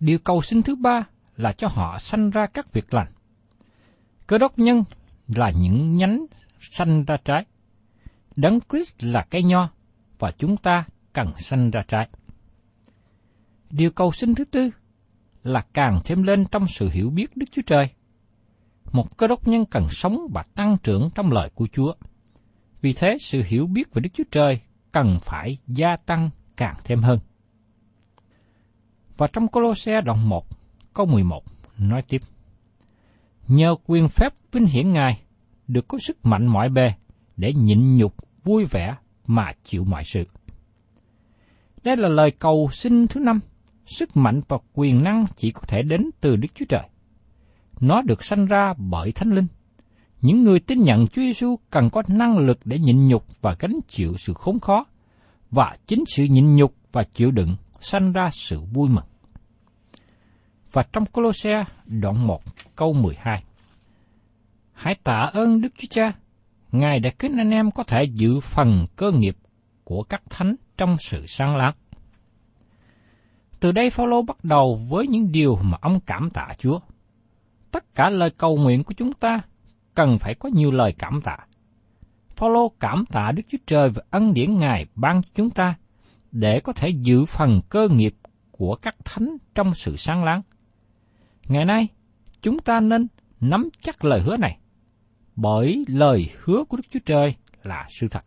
Điều 0.00 0.18
cầu 0.18 0.42
xin 0.42 0.62
thứ 0.62 0.76
ba 0.76 1.06
là 1.36 1.52
cho 1.52 1.68
họ 1.68 1.98
sanh 1.98 2.30
ra 2.30 2.46
các 2.46 2.72
việc 2.72 2.94
lành. 2.94 3.12
Cơ 4.28 4.38
đốc 4.38 4.58
nhân 4.58 4.84
là 5.28 5.50
những 5.50 5.96
nhánh 5.96 6.26
sanh 6.60 7.04
ra 7.04 7.16
trái. 7.24 7.44
Đấng 8.36 8.58
Christ 8.70 8.94
là 8.98 9.26
cây 9.30 9.42
nho 9.42 9.70
và 10.18 10.32
chúng 10.38 10.56
ta 10.56 10.84
cần 11.12 11.32
sanh 11.38 11.70
ra 11.70 11.82
trái. 11.88 12.08
Điều 13.70 13.90
cầu 13.90 14.12
xin 14.12 14.34
thứ 14.34 14.44
tư 14.44 14.70
là 15.42 15.60
càng 15.72 16.00
thêm 16.04 16.22
lên 16.22 16.44
trong 16.50 16.66
sự 16.66 16.88
hiểu 16.92 17.10
biết 17.10 17.36
Đức 17.36 17.46
Chúa 17.52 17.62
Trời. 17.66 17.88
Một 18.92 19.16
cơ 19.16 19.26
đốc 19.26 19.48
nhân 19.48 19.64
cần 19.66 19.88
sống 19.90 20.18
và 20.34 20.42
tăng 20.42 20.76
trưởng 20.82 21.10
trong 21.14 21.32
lời 21.32 21.50
của 21.54 21.68
Chúa. 21.72 21.94
Vì 22.80 22.92
thế 22.92 23.16
sự 23.20 23.42
hiểu 23.46 23.66
biết 23.66 23.94
về 23.94 24.00
Đức 24.00 24.10
Chúa 24.14 24.24
Trời 24.30 24.60
cần 24.92 25.18
phải 25.22 25.58
gia 25.66 25.96
tăng 25.96 26.30
càng 26.56 26.76
thêm 26.84 27.00
hơn. 27.00 27.18
Và 29.16 29.26
trong 29.32 29.48
Colosse 29.48 30.00
đoạn 30.00 30.28
1, 30.28 30.46
câu 30.94 31.06
11 31.06 31.44
nói 31.78 32.02
tiếp. 32.08 32.22
Nhờ 33.48 33.76
quyền 33.86 34.08
phép 34.08 34.32
vinh 34.52 34.66
hiển 34.66 34.92
Ngài, 34.92 35.20
được 35.68 35.88
có 35.88 35.98
sức 35.98 36.26
mạnh 36.26 36.46
mọi 36.46 36.68
bề 36.68 36.92
để 37.36 37.52
nhịn 37.52 37.96
nhục 37.96 38.14
vui 38.44 38.64
vẻ 38.64 38.96
mà 39.26 39.52
chịu 39.64 39.84
mọi 39.84 40.02
sự. 40.04 40.24
Đây 41.84 41.96
là 41.96 42.08
lời 42.08 42.30
cầu 42.30 42.68
xin 42.72 43.06
thứ 43.06 43.20
năm. 43.20 43.40
Sức 43.86 44.16
mạnh 44.16 44.40
và 44.48 44.58
quyền 44.74 45.04
năng 45.04 45.26
chỉ 45.36 45.50
có 45.50 45.60
thể 45.68 45.82
đến 45.82 46.10
từ 46.20 46.36
Đức 46.36 46.48
Chúa 46.54 46.64
Trời. 46.68 46.88
Nó 47.80 48.02
được 48.02 48.24
sanh 48.24 48.46
ra 48.46 48.74
bởi 48.76 49.12
Thánh 49.12 49.30
Linh. 49.30 49.46
Những 50.20 50.44
người 50.44 50.60
tin 50.60 50.82
nhận 50.82 51.06
Chúa 51.06 51.22
Giêsu 51.22 51.56
cần 51.70 51.90
có 51.90 52.02
năng 52.08 52.38
lực 52.38 52.58
để 52.64 52.78
nhịn 52.78 53.08
nhục 53.08 53.24
và 53.42 53.56
gánh 53.58 53.80
chịu 53.88 54.14
sự 54.18 54.32
khốn 54.32 54.60
khó, 54.60 54.84
và 55.50 55.76
chính 55.86 56.04
sự 56.06 56.24
nhịn 56.24 56.56
nhục 56.56 56.74
và 56.92 57.04
chịu 57.14 57.30
đựng 57.30 57.56
sanh 57.80 58.12
ra 58.12 58.30
sự 58.32 58.60
vui 58.60 58.88
mừng. 58.88 59.04
Và 60.72 60.82
trong 60.92 61.06
Colosse 61.06 61.64
đoạn 61.86 62.26
1 62.26 62.42
câu 62.76 62.92
12 62.92 63.44
Hãy 64.72 64.94
tạ 65.04 65.30
ơn 65.32 65.60
Đức 65.60 65.68
Chúa 65.78 65.88
Cha, 65.90 66.12
Ngài 66.72 67.00
đã 67.00 67.10
khiến 67.18 67.36
anh 67.38 67.50
em 67.50 67.70
có 67.70 67.84
thể 67.84 68.04
giữ 68.04 68.40
phần 68.40 68.86
cơ 68.96 69.12
nghiệp 69.12 69.36
của 69.84 70.02
các 70.02 70.22
thánh 70.30 70.56
trong 70.76 70.96
sự 71.00 71.26
sáng 71.26 71.56
láng. 71.56 71.74
Từ 73.60 73.72
đây 73.72 73.90
Phaolô 73.90 74.22
bắt 74.22 74.44
đầu 74.44 74.80
với 74.88 75.06
những 75.06 75.32
điều 75.32 75.56
mà 75.62 75.78
ông 75.80 76.00
cảm 76.00 76.30
tạ 76.30 76.48
Chúa. 76.58 76.80
Tất 77.70 77.94
cả 77.94 78.10
lời 78.10 78.30
cầu 78.30 78.56
nguyện 78.56 78.84
của 78.84 78.94
chúng 78.96 79.12
ta 79.12 79.40
cần 79.94 80.18
phải 80.18 80.34
có 80.34 80.48
nhiều 80.52 80.70
lời 80.70 80.94
cảm 80.98 81.20
tạ. 81.24 81.36
Phaolô 82.36 82.72
cảm 82.80 83.04
tạ 83.06 83.32
Đức 83.32 83.42
Chúa 83.48 83.58
Trời 83.66 83.90
và 83.90 84.02
ân 84.10 84.34
điển 84.34 84.58
Ngài 84.58 84.86
ban 84.94 85.22
cho 85.22 85.28
chúng 85.34 85.50
ta 85.50 85.74
để 86.32 86.60
có 86.60 86.72
thể 86.72 86.88
giữ 86.88 87.24
phần 87.24 87.60
cơ 87.68 87.88
nghiệp 87.88 88.14
của 88.50 88.76
các 88.82 88.96
thánh 89.04 89.36
trong 89.54 89.74
sự 89.74 89.96
sáng 89.96 90.24
láng. 90.24 90.42
Ngày 91.48 91.64
nay, 91.64 91.88
chúng 92.40 92.58
ta 92.58 92.80
nên 92.80 93.06
nắm 93.40 93.68
chắc 93.82 94.04
lời 94.04 94.20
hứa 94.20 94.36
này, 94.36 94.58
bởi 95.36 95.84
lời 95.88 96.30
hứa 96.44 96.64
của 96.64 96.76
Đức 96.76 96.82
Chúa 96.90 97.00
Trời 97.06 97.34
là 97.62 97.86
sự 97.90 98.08
thật. 98.08 98.24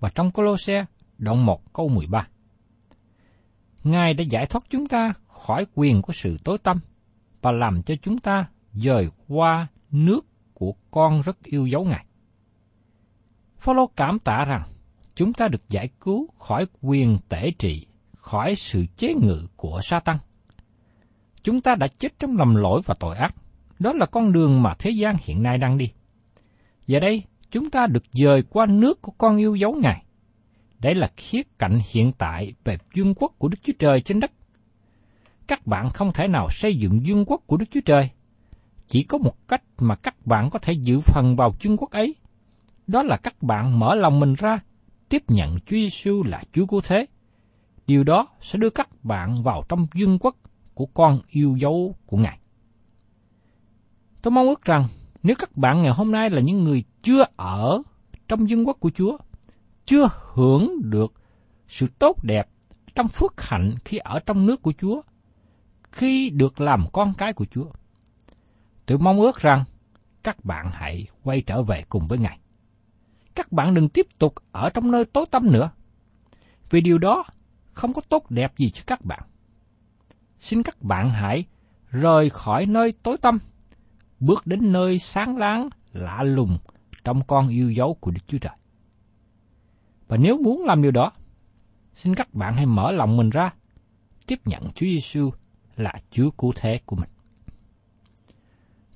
Và 0.00 0.10
trong 0.14 0.30
Colosse, 0.30 0.84
đoạn 1.18 1.46
1 1.46 1.72
câu 1.72 1.88
13. 1.88 2.28
Ngài 3.84 4.14
đã 4.14 4.24
giải 4.24 4.46
thoát 4.46 4.64
chúng 4.70 4.88
ta 4.88 5.12
khỏi 5.26 5.66
quyền 5.74 6.02
của 6.02 6.12
sự 6.12 6.36
tối 6.44 6.58
tâm 6.58 6.80
và 7.42 7.52
làm 7.52 7.82
cho 7.82 7.94
chúng 8.02 8.18
ta 8.18 8.48
dời 8.72 9.08
qua 9.28 9.66
nước 9.90 10.26
của 10.54 10.72
con 10.90 11.20
rất 11.20 11.42
yêu 11.42 11.66
dấu 11.66 11.84
Ngài. 11.84 12.04
Phaolô 13.58 13.86
cảm 13.96 14.18
tạ 14.18 14.44
rằng 14.44 14.62
chúng 15.14 15.32
ta 15.32 15.48
được 15.48 15.68
giải 15.68 15.88
cứu 16.00 16.28
khỏi 16.38 16.66
quyền 16.80 17.18
tể 17.28 17.50
trị, 17.58 17.86
khỏi 18.16 18.54
sự 18.56 18.86
chế 18.96 19.14
ngự 19.14 19.46
của 19.56 19.80
Satan. 19.82 20.16
Chúng 21.42 21.60
ta 21.60 21.74
đã 21.74 21.86
chết 21.86 22.18
trong 22.18 22.36
lầm 22.36 22.54
lỗi 22.54 22.80
và 22.84 22.94
tội 23.00 23.16
ác. 23.16 23.34
Đó 23.78 23.92
là 23.92 24.06
con 24.06 24.32
đường 24.32 24.62
mà 24.62 24.74
thế 24.78 24.90
gian 24.90 25.16
hiện 25.24 25.42
nay 25.42 25.58
đang 25.58 25.78
đi. 25.78 25.90
Giờ 26.86 27.00
đây, 27.00 27.22
chúng 27.50 27.70
ta 27.70 27.86
được 27.86 28.04
dời 28.12 28.42
qua 28.42 28.66
nước 28.66 29.02
của 29.02 29.12
con 29.18 29.36
yêu 29.36 29.54
dấu 29.54 29.72
Ngài. 29.72 30.04
Đây 30.78 30.94
là 30.94 31.10
khía 31.16 31.42
cạnh 31.58 31.80
hiện 31.90 32.12
tại 32.18 32.52
về 32.64 32.78
vương 32.96 33.14
quốc 33.14 33.32
của 33.38 33.48
Đức 33.48 33.58
Chúa 33.62 33.72
Trời 33.78 34.00
trên 34.00 34.20
đất. 34.20 34.32
Các 35.46 35.66
bạn 35.66 35.90
không 35.90 36.12
thể 36.12 36.28
nào 36.28 36.48
xây 36.50 36.76
dựng 36.76 37.00
vương 37.06 37.24
quốc 37.24 37.42
của 37.46 37.56
Đức 37.56 37.66
Chúa 37.70 37.80
Trời. 37.84 38.10
Chỉ 38.88 39.02
có 39.02 39.18
một 39.18 39.48
cách 39.48 39.62
mà 39.78 39.94
các 39.96 40.26
bạn 40.26 40.50
có 40.50 40.58
thể 40.58 40.72
giữ 40.72 41.00
phần 41.00 41.36
vào 41.36 41.54
vương 41.62 41.76
quốc 41.76 41.90
ấy. 41.90 42.14
Đó 42.86 43.02
là 43.02 43.16
các 43.16 43.42
bạn 43.42 43.78
mở 43.78 43.94
lòng 43.94 44.20
mình 44.20 44.34
ra, 44.34 44.60
tiếp 45.08 45.22
nhận 45.28 45.60
Chúa 45.60 45.76
Giêsu 45.76 46.22
là 46.22 46.42
Chúa 46.52 46.66
cứu 46.66 46.80
thế. 46.80 47.06
Điều 47.86 48.04
đó 48.04 48.28
sẽ 48.40 48.58
đưa 48.58 48.70
các 48.70 49.04
bạn 49.04 49.42
vào 49.42 49.62
trong 49.68 49.86
vương 49.94 50.18
quốc 50.18 50.36
của 50.80 50.86
con 50.86 51.18
yêu 51.28 51.56
dấu 51.56 51.94
của 52.06 52.16
Ngài. 52.16 52.38
Tôi 54.22 54.30
mong 54.32 54.46
ước 54.48 54.64
rằng 54.64 54.84
nếu 55.22 55.36
các 55.38 55.56
bạn 55.56 55.82
ngày 55.82 55.92
hôm 55.92 56.12
nay 56.12 56.30
là 56.30 56.40
những 56.40 56.64
người 56.64 56.84
chưa 57.02 57.24
ở 57.36 57.82
trong 58.28 58.50
dân 58.50 58.66
quốc 58.66 58.76
của 58.80 58.90
Chúa, 58.94 59.18
chưa 59.86 60.08
hưởng 60.32 60.90
được 60.90 61.12
sự 61.68 61.86
tốt 61.98 62.24
đẹp 62.24 62.48
trong 62.94 63.08
phước 63.08 63.40
hạnh 63.40 63.74
khi 63.84 63.98
ở 63.98 64.20
trong 64.20 64.46
nước 64.46 64.62
của 64.62 64.72
Chúa, 64.78 65.02
khi 65.92 66.30
được 66.30 66.60
làm 66.60 66.84
con 66.92 67.12
cái 67.18 67.32
của 67.32 67.46
Chúa. 67.50 67.66
Tôi 68.86 68.98
mong 68.98 69.20
ước 69.20 69.36
rằng 69.36 69.64
các 70.22 70.44
bạn 70.44 70.70
hãy 70.72 71.06
quay 71.22 71.42
trở 71.46 71.62
về 71.62 71.84
cùng 71.88 72.06
với 72.08 72.18
Ngài. 72.18 72.38
Các 73.34 73.52
bạn 73.52 73.74
đừng 73.74 73.88
tiếp 73.88 74.06
tục 74.18 74.34
ở 74.52 74.70
trong 74.70 74.90
nơi 74.90 75.04
tối 75.04 75.26
tăm 75.30 75.52
nữa, 75.52 75.70
vì 76.70 76.80
điều 76.80 76.98
đó 76.98 77.24
không 77.72 77.92
có 77.92 78.02
tốt 78.08 78.30
đẹp 78.30 78.58
gì 78.58 78.70
cho 78.70 78.82
các 78.86 79.04
bạn. 79.04 79.29
Xin 80.40 80.62
các 80.62 80.82
bạn 80.82 81.10
hãy 81.10 81.44
rời 81.90 82.30
khỏi 82.30 82.66
nơi 82.66 82.92
tối 83.02 83.16
tăm, 83.16 83.38
bước 84.20 84.46
đến 84.46 84.72
nơi 84.72 84.98
sáng 84.98 85.36
láng, 85.36 85.68
lạ 85.92 86.22
lùng 86.22 86.58
trong 87.04 87.20
con 87.26 87.48
yêu 87.48 87.70
dấu 87.70 87.94
của 87.94 88.10
Đức 88.10 88.20
Chúa 88.26 88.38
Trời. 88.38 88.52
Và 90.08 90.16
nếu 90.16 90.38
muốn 90.38 90.64
làm 90.64 90.82
điều 90.82 90.90
đó, 90.90 91.12
xin 91.94 92.14
các 92.14 92.34
bạn 92.34 92.54
hãy 92.54 92.66
mở 92.66 92.92
lòng 92.92 93.16
mình 93.16 93.30
ra, 93.30 93.54
tiếp 94.26 94.40
nhận 94.44 94.62
Chúa 94.62 94.86
Giêsu 94.86 95.30
là 95.76 95.92
Chúa 96.10 96.30
cứu 96.30 96.52
thế 96.56 96.80
của 96.86 96.96
mình. 96.96 97.10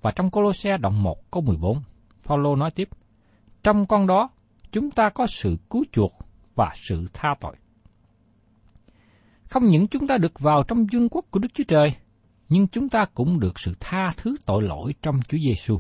Và 0.03 0.11
trong 0.11 0.31
Colosse 0.31 0.79
đoạn 0.79 1.03
1 1.03 1.31
câu 1.31 1.43
14, 1.43 1.83
Phaolô 2.23 2.57
nói 2.57 2.71
tiếp, 2.71 2.89
trong 3.63 3.87
con 3.87 4.07
đó 4.07 4.29
chúng 4.73 4.91
ta 4.91 5.11
có 5.11 5.27
sự 5.27 5.59
cứu 5.71 5.85
chuộc 5.93 6.13
và 6.55 6.73
sự 6.75 7.07
tha 7.13 7.35
tội. 7.41 7.57
Không 9.55 9.69
những 9.69 9.87
chúng 9.87 10.07
ta 10.07 10.19
được 10.19 10.41
vào 10.41 10.63
trong 10.63 10.87
vương 10.93 11.09
quốc 11.09 11.25
của 11.31 11.39
Đức 11.39 11.49
Chúa 11.55 11.65
Trời, 11.69 11.95
nhưng 12.49 12.69
chúng 12.69 12.89
ta 12.89 13.05
cũng 13.15 13.41
được 13.41 13.59
sự 13.59 13.75
tha 13.81 14.11
thứ 14.17 14.37
tội 14.47 14.63
lỗi 14.63 14.95
trong 15.03 15.21
Chúa 15.29 15.39
Giêsu. 15.39 15.79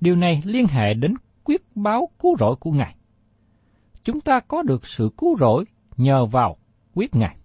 Điều 0.00 0.16
này 0.16 0.42
liên 0.44 0.66
hệ 0.66 0.94
đến 0.94 1.14
quyết 1.44 1.62
báo 1.74 2.08
cứu 2.18 2.36
rỗi 2.40 2.56
của 2.56 2.70
Ngài 2.70 2.94
chúng 4.04 4.20
ta 4.20 4.40
có 4.40 4.62
được 4.62 4.86
sự 4.86 5.10
cứu 5.18 5.36
rỗi 5.36 5.64
nhờ 5.96 6.26
vào 6.26 6.56
quyết 6.94 7.14
Ngài. 7.14 7.36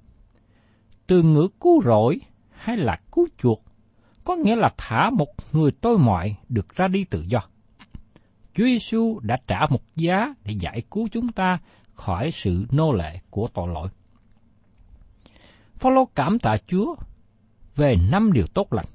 Từ 1.07 1.23
ngữ 1.23 1.47
cứu 1.61 1.81
rỗi 1.85 2.19
hay 2.49 2.77
là 2.77 2.99
cứu 3.11 3.27
chuộc 3.37 3.63
có 4.23 4.35
nghĩa 4.35 4.55
là 4.55 4.73
thả 4.77 5.09
một 5.09 5.29
người 5.51 5.71
tôi 5.71 5.99
mọi 5.99 6.35
được 6.49 6.75
ra 6.75 6.87
đi 6.87 7.03
tự 7.03 7.25
do. 7.27 7.39
Chúa 8.53 8.65
Giêsu 8.65 9.19
đã 9.23 9.37
trả 9.47 9.59
một 9.69 9.81
giá 9.95 10.33
để 10.45 10.53
giải 10.59 10.81
cứu 10.91 11.07
chúng 11.11 11.31
ta 11.31 11.59
khỏi 11.93 12.31
sự 12.31 12.65
nô 12.71 12.93
lệ 12.93 13.19
của 13.29 13.47
tội 13.53 13.67
lỗi. 13.67 13.89
Phaolô 15.81 16.05
cảm 16.15 16.39
tạ 16.39 16.57
Chúa 16.67 16.95
về 17.75 17.95
năm 18.11 18.33
điều 18.33 18.47
tốt 18.53 18.73
lành. 18.73 18.85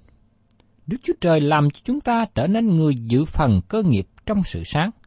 Đức 0.87 0.97
Chúa 1.03 1.15
Trời 1.21 1.41
làm 1.41 1.71
cho 1.71 1.81
chúng 1.85 2.01
ta 2.01 2.27
trở 2.35 2.47
nên 2.47 2.77
người 2.77 2.95
giữ 2.95 3.25
phần 3.25 3.61
cơ 3.69 3.83
nghiệp 3.83 4.07
trong 4.27 4.43
sự 4.43 4.63
sáng– 4.65 4.91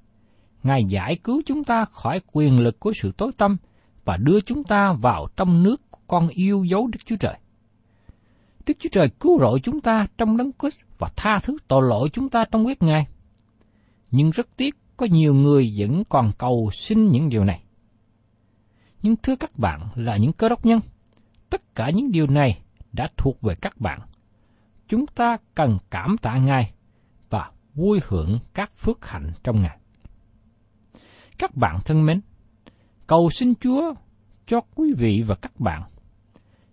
Ngài 0.64 0.86
giải 0.86 1.16
cứu 1.16 1.42
chúng 1.46 1.64
ta 1.64 1.86
khỏi 1.86 2.22
quyền 2.32 2.60
lực 2.60 2.80
của 2.80 2.94
sự 2.96 3.12
tối 3.18 3.32
tâm 3.38 3.58
và 4.06 4.18
đưa 4.18 4.42
chúng 4.42 4.64
ta 4.64 4.94
vào 4.94 5.28
trong 5.38 5.64
nước 5.64 5.92
của 5.92 6.00
con 6.08 6.28
yêu 6.28 6.64
dấu 6.64 6.88
Đức 6.88 7.00
Chúa 7.06 7.16
Trời. 7.16 7.38
Đức 8.66 8.74
Chúa 8.80 8.90
Trời 8.92 9.10
cứu 9.10 9.40
rỗi 9.40 9.60
chúng 9.60 9.82
ta 9.82 10.08
trong 10.18 10.38
đấng 10.38 10.52
Christ 10.60 10.80
và 10.98 11.10
tha 11.16 11.40
thứ 11.44 11.58
tội 11.68 11.84
lỗi 11.90 12.10
chúng 12.14 12.30
ta 12.30 12.46
trong 12.52 12.64
huyết 12.64 12.84
Ngài. 12.84 13.08
Nhưng 14.12 14.30
rất 14.30 14.48
tiếc 14.58 14.76
có 14.98 15.06
nhiều 15.06 15.34
người 15.34 15.76
vẫn 15.78 16.04
còn 16.10 16.32
cầu 16.38 16.70
xin 16.74 17.12
những 17.12 17.30
điều 17.30 17.44
này. 17.44 17.64
Nhưng 19.04 19.16
thưa 19.16 19.36
các 19.36 19.60
bạn 19.60 19.88
là 19.96 20.18
những 20.18 20.34
cơ 20.34 20.50
đốc 20.50 20.66
nhân, 20.66 20.80
tất 21.50 21.76
cả 21.76 21.90
những 21.90 22.12
điều 22.12 22.28
này 22.28 22.62
đã 22.92 23.08
thuộc 23.18 23.42
về 23.42 23.56
các 23.56 23.82
bạn. 23.82 24.02
Chúng 24.88 25.08
ta 25.08 25.38
cần 25.56 25.78
cảm 25.90 26.18
tạ 26.18 26.38
Ngài 26.38 26.74
và 27.30 27.52
vui 27.74 28.00
hưởng 28.08 28.40
các 28.54 28.72
phước 28.78 29.08
hạnh 29.08 29.32
trong 29.44 29.62
Ngài. 29.62 29.80
Các 31.38 31.56
bạn 31.56 31.80
thân 31.86 32.06
mến, 32.06 32.22
cầu 33.08 33.30
xin 33.30 33.54
Chúa 33.56 33.94
cho 34.48 34.62
quý 34.76 34.94
vị 34.98 35.24
và 35.28 35.36
các 35.36 35.60
bạn 35.60 35.84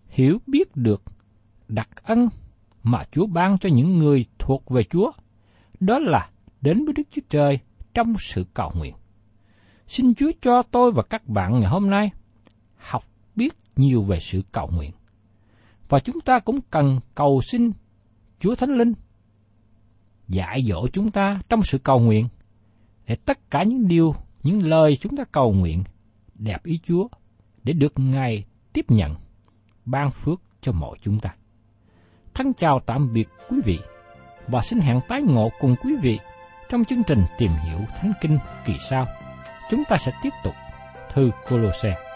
hiểu 0.09 0.39
biết 0.47 0.77
được 0.77 1.03
đặc 1.69 1.89
ân 2.03 2.29
mà 2.83 3.05
Chúa 3.13 3.27
ban 3.27 3.59
cho 3.59 3.69
những 3.69 3.99
người 3.99 4.25
thuộc 4.39 4.71
về 4.71 4.85
Chúa, 4.85 5.13
đó 5.81 5.99
là 5.99 6.31
đến 6.61 6.85
với 6.85 6.95
Đức 6.95 7.03
Chúa 7.11 7.23
Trời 7.29 7.59
trong 7.95 8.15
sự 8.19 8.47
cầu 8.55 8.73
nguyện. 8.75 8.95
Xin 9.87 10.15
Chúa 10.15 10.31
cho 10.41 10.63
tôi 10.63 10.93
và 10.93 11.03
các 11.03 11.27
bạn 11.27 11.61
ngày 11.61 11.69
hôm 11.69 11.91
nay 11.91 12.11
học 12.77 13.03
biết 13.37 13.55
nhiều 13.77 14.03
về 14.03 14.21
sự 14.21 14.43
cầu 14.53 14.71
nguyện. 14.73 14.93
Và 15.89 15.99
chúng 15.99 16.21
ta 16.21 16.39
cũng 16.39 16.61
cần 16.71 17.01
cầu 17.15 17.41
xin 17.43 17.71
Chúa 18.41 18.55
Thánh 18.55 18.71
Linh 18.71 18.93
dạy 20.29 20.65
dỗ 20.69 20.89
chúng 20.89 21.11
ta 21.11 21.41
trong 21.49 21.63
sự 21.63 21.79
cầu 21.79 22.01
nguyện 22.01 22.29
để 23.07 23.17
tất 23.17 23.51
cả 23.51 23.63
những 23.63 23.89
điều 23.89 24.15
những 24.43 24.63
lời 24.63 24.97
chúng 24.97 25.17
ta 25.17 25.25
cầu 25.33 25.53
nguyện 25.53 25.85
đẹp 26.35 26.65
ý 26.65 26.81
Chúa 26.87 27.09
để 27.63 27.73
được 27.73 27.93
Ngài 27.97 28.45
tiếp 28.73 28.85
nhận, 28.89 29.15
ban 29.85 30.11
phước 30.11 30.41
cho 30.61 30.73
mọi 30.73 30.99
chúng 31.03 31.21
ta. 31.21 31.35
Thân 32.35 32.53
chào 32.55 32.81
tạm 32.87 33.13
biệt 33.13 33.29
quý 33.51 33.57
vị 33.65 33.79
và 34.49 34.61
xin 34.63 34.79
hẹn 34.79 35.01
tái 35.09 35.23
ngộ 35.23 35.51
cùng 35.61 35.75
quý 35.83 35.97
vị 36.03 36.19
trong 36.69 36.85
chương 36.85 37.03
trình 37.07 37.25
tìm 37.39 37.51
hiểu 37.65 37.79
Thánh 37.97 38.13
Kinh 38.21 38.39
kỳ 38.67 38.75
sau. 38.91 39.07
Chúng 39.71 39.83
ta 39.89 39.97
sẽ 39.97 40.13
tiếp 40.23 40.33
tục 40.45 40.55
thư 41.13 41.31
Colosse. 41.49 42.16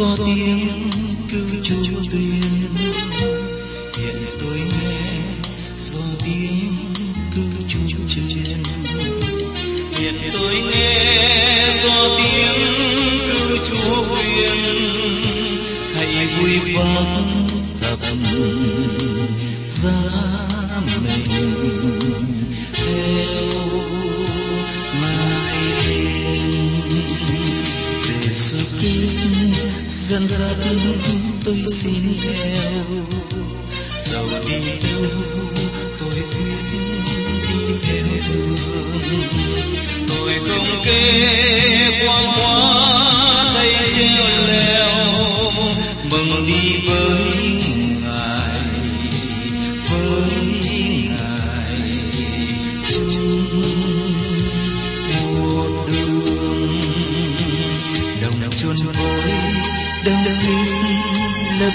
Do 0.00 0.16
tiếng 0.26 0.90
cứu 1.30 1.46
chúa 1.62 2.02
tuyên. 2.12 2.42
Hiện 3.98 4.16
tôi 4.40 4.58
nghe 4.58 5.00
do 5.80 6.00
tiếng 6.24 6.74
cứu 7.34 7.52
chúa 7.68 8.08
truyền 8.08 8.64
hiện 9.98 10.14
tôi 10.32 10.54
nghe 10.54 11.74
do 11.84 12.18
tiếng 12.18 12.78
cứu 13.26 13.58
chúa 13.68 14.04
tuyên. 14.04 14.56
Hãy 15.94 16.26
vui 16.26 16.74
vang 16.74 17.48
thập 17.80 18.00
ra 19.64 20.00
mình. 21.04 22.49
Gần 30.10 30.26
dắt 30.28 30.56
tôi 31.44 31.64
xin 31.72 32.16
theo. 32.22 32.54
Dầu 34.04 34.24
đi 34.48 34.58
đâu, 34.82 35.02
tôi 35.98 36.08
quyết 36.14 36.56
đi 37.58 37.74
theo 37.82 38.04
đường 38.28 38.56
tôi 40.08 40.32
không 40.48 40.82
kê 40.84 42.06
quan 42.06 42.24
hoa 42.26 42.69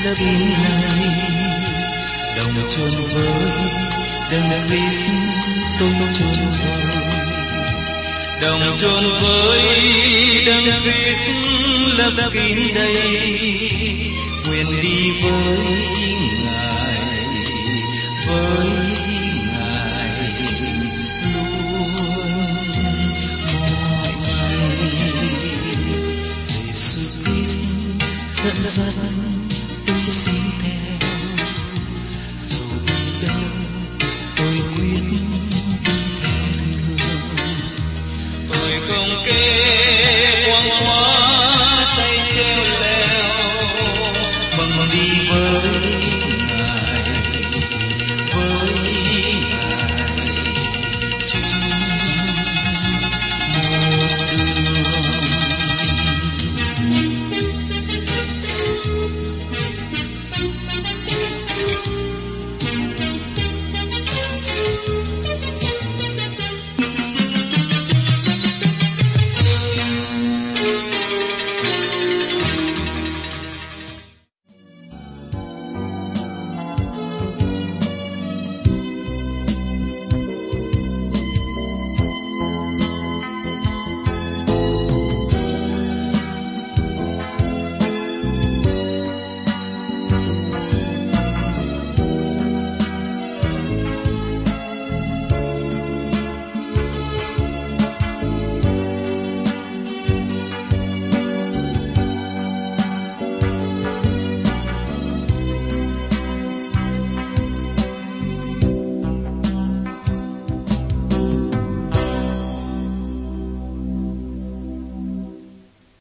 lớp 0.05 0.15
này 0.19 0.95
đồng 2.37 2.69
chôn 2.69 2.89
với 3.13 3.27
đấng 4.31 4.49
Christ 4.67 5.01
tôi 5.79 5.89
chôn 6.13 6.33
rồi 6.51 6.81
đồng 8.41 8.77
chôn 8.77 9.03
với 9.21 9.61
đấng 10.45 10.81
Christ 10.83 11.21
lấp 11.97 12.31
kín 12.33 12.57
đây. 12.75 12.95
Nguyện 14.47 14.81
đi 14.81 15.11
với 15.21 15.57
ngài 16.45 16.97
với 18.27 18.65
ngài 19.53 20.09
luôn 21.33 21.91
mọi 23.53 24.11
ngày 24.21 24.55
Jesus 26.41 27.23
Christ 27.23 27.77
dẫn 28.29 28.55
dắt 28.63 29.04